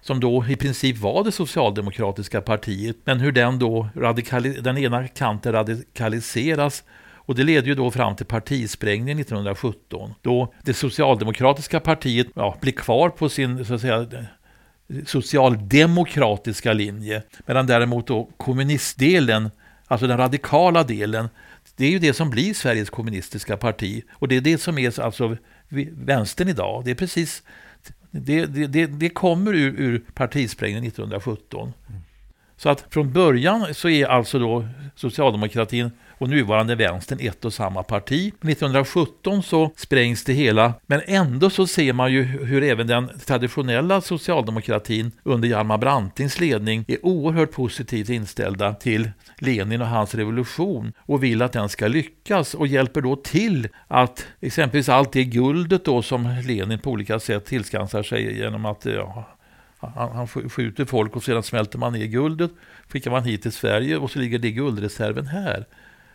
[0.00, 3.88] som då i princip var det socialdemokratiska partiet, men hur den då
[4.62, 6.84] den ena kanten radikaliseras
[7.26, 12.72] och det leder ju då fram till partisprängningen 1917, då det socialdemokratiska partiet ja, blir
[12.72, 14.06] kvar på sin så att säga,
[15.06, 19.50] socialdemokratiska linje, medan däremot då kommunistdelen,
[19.86, 21.28] alltså den radikala delen,
[21.76, 24.02] det är ju det som blir Sveriges kommunistiska parti.
[24.12, 25.36] Och det är det som är alltså
[25.92, 26.84] vänstern idag.
[26.84, 27.42] Det är precis
[28.10, 31.72] det, det, det kommer ur, ur partisprängningen 1917.
[32.56, 37.82] Så att från början så är alltså då socialdemokratin och nuvarande vänstern ett och samma
[37.82, 38.28] parti.
[38.28, 44.00] 1917 så sprängs det hela, men ändå så ser man ju hur även den traditionella
[44.00, 51.24] socialdemokratin under Hjalmar Brantings ledning är oerhört positivt inställda till Lenin och hans revolution och
[51.24, 56.02] vill att den ska lyckas och hjälper då till att exempelvis allt det guldet då
[56.02, 59.36] som Lenin på olika sätt tillskansar sig genom att ja,
[59.78, 62.50] han, han skjuter folk och sedan smälter man ner guldet,
[62.88, 65.66] skickar man hit till Sverige och så ligger det guldreserven här.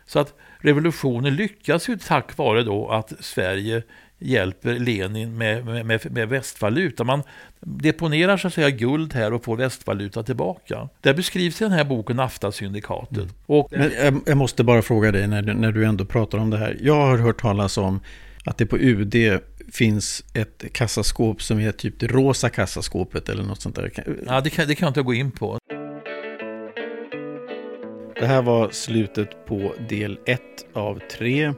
[0.05, 3.83] Så att revolutionen lyckas ju tack vare då att Sverige
[4.21, 7.03] hjälper Lenin med, med, med västvaluta.
[7.03, 7.23] Man
[7.59, 10.89] deponerar så att säga guld här och får västvaluta tillbaka.
[11.01, 13.29] Det beskrivs i den här boken NAFTA-syndikatet.
[13.47, 13.91] Mm.
[14.01, 16.77] Jag, jag, måste bara fråga dig när, när du ändå pratar om det här.
[16.81, 17.99] Jag har hört talas om
[18.45, 19.39] att det på UD
[19.71, 23.91] finns ett kassaskåp som är typ det rosa kassaskåpet eller något sånt där.
[24.27, 25.57] Ja, det kan, det kan jag inte gå in på.
[28.21, 30.41] Det här var slutet på del 1
[30.73, 31.53] av 3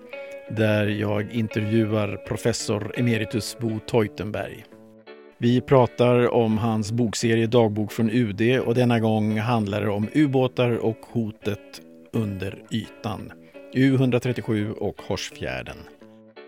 [0.49, 4.65] där jag intervjuar professor emeritus Bo Teutenberg.
[5.37, 10.77] Vi pratar om hans bokserie Dagbok från UD och denna gång handlar det om ubåtar
[10.77, 11.81] och hotet
[12.13, 13.31] under ytan.
[13.73, 15.77] U137 och Horsfjärden.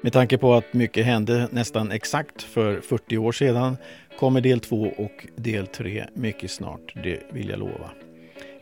[0.02, 3.78] Med tanke på att mycket hände nästan exakt för 40 år sedan
[4.20, 7.92] kommer del 2 och del 3 mycket snart, det vill jag lova.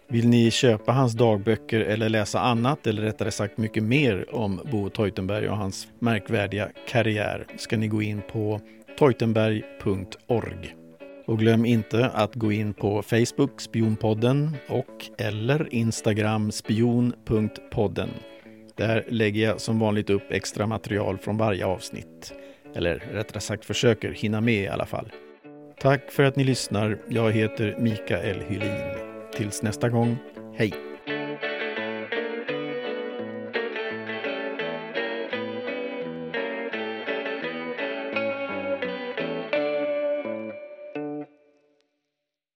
[0.07, 4.89] Vill ni köpa hans dagböcker eller läsa annat, eller rättare sagt mycket mer om Bo
[4.89, 8.61] Teutenberg och hans märkvärdiga karriär, ska ni gå in på
[8.99, 10.75] teutenberg.org.
[11.25, 18.09] Och glöm inte att gå in på Facebook Spionpodden och eller Instagram spion.podden.
[18.75, 22.33] Där lägger jag som vanligt upp extra material från varje avsnitt.
[22.75, 25.11] Eller rättare sagt försöker hinna med i alla fall.
[25.79, 26.97] Tack för att ni lyssnar.
[27.09, 29.12] Jag heter Mikael Hylin.
[29.35, 30.17] Tills nästa gång,
[30.55, 30.92] hej!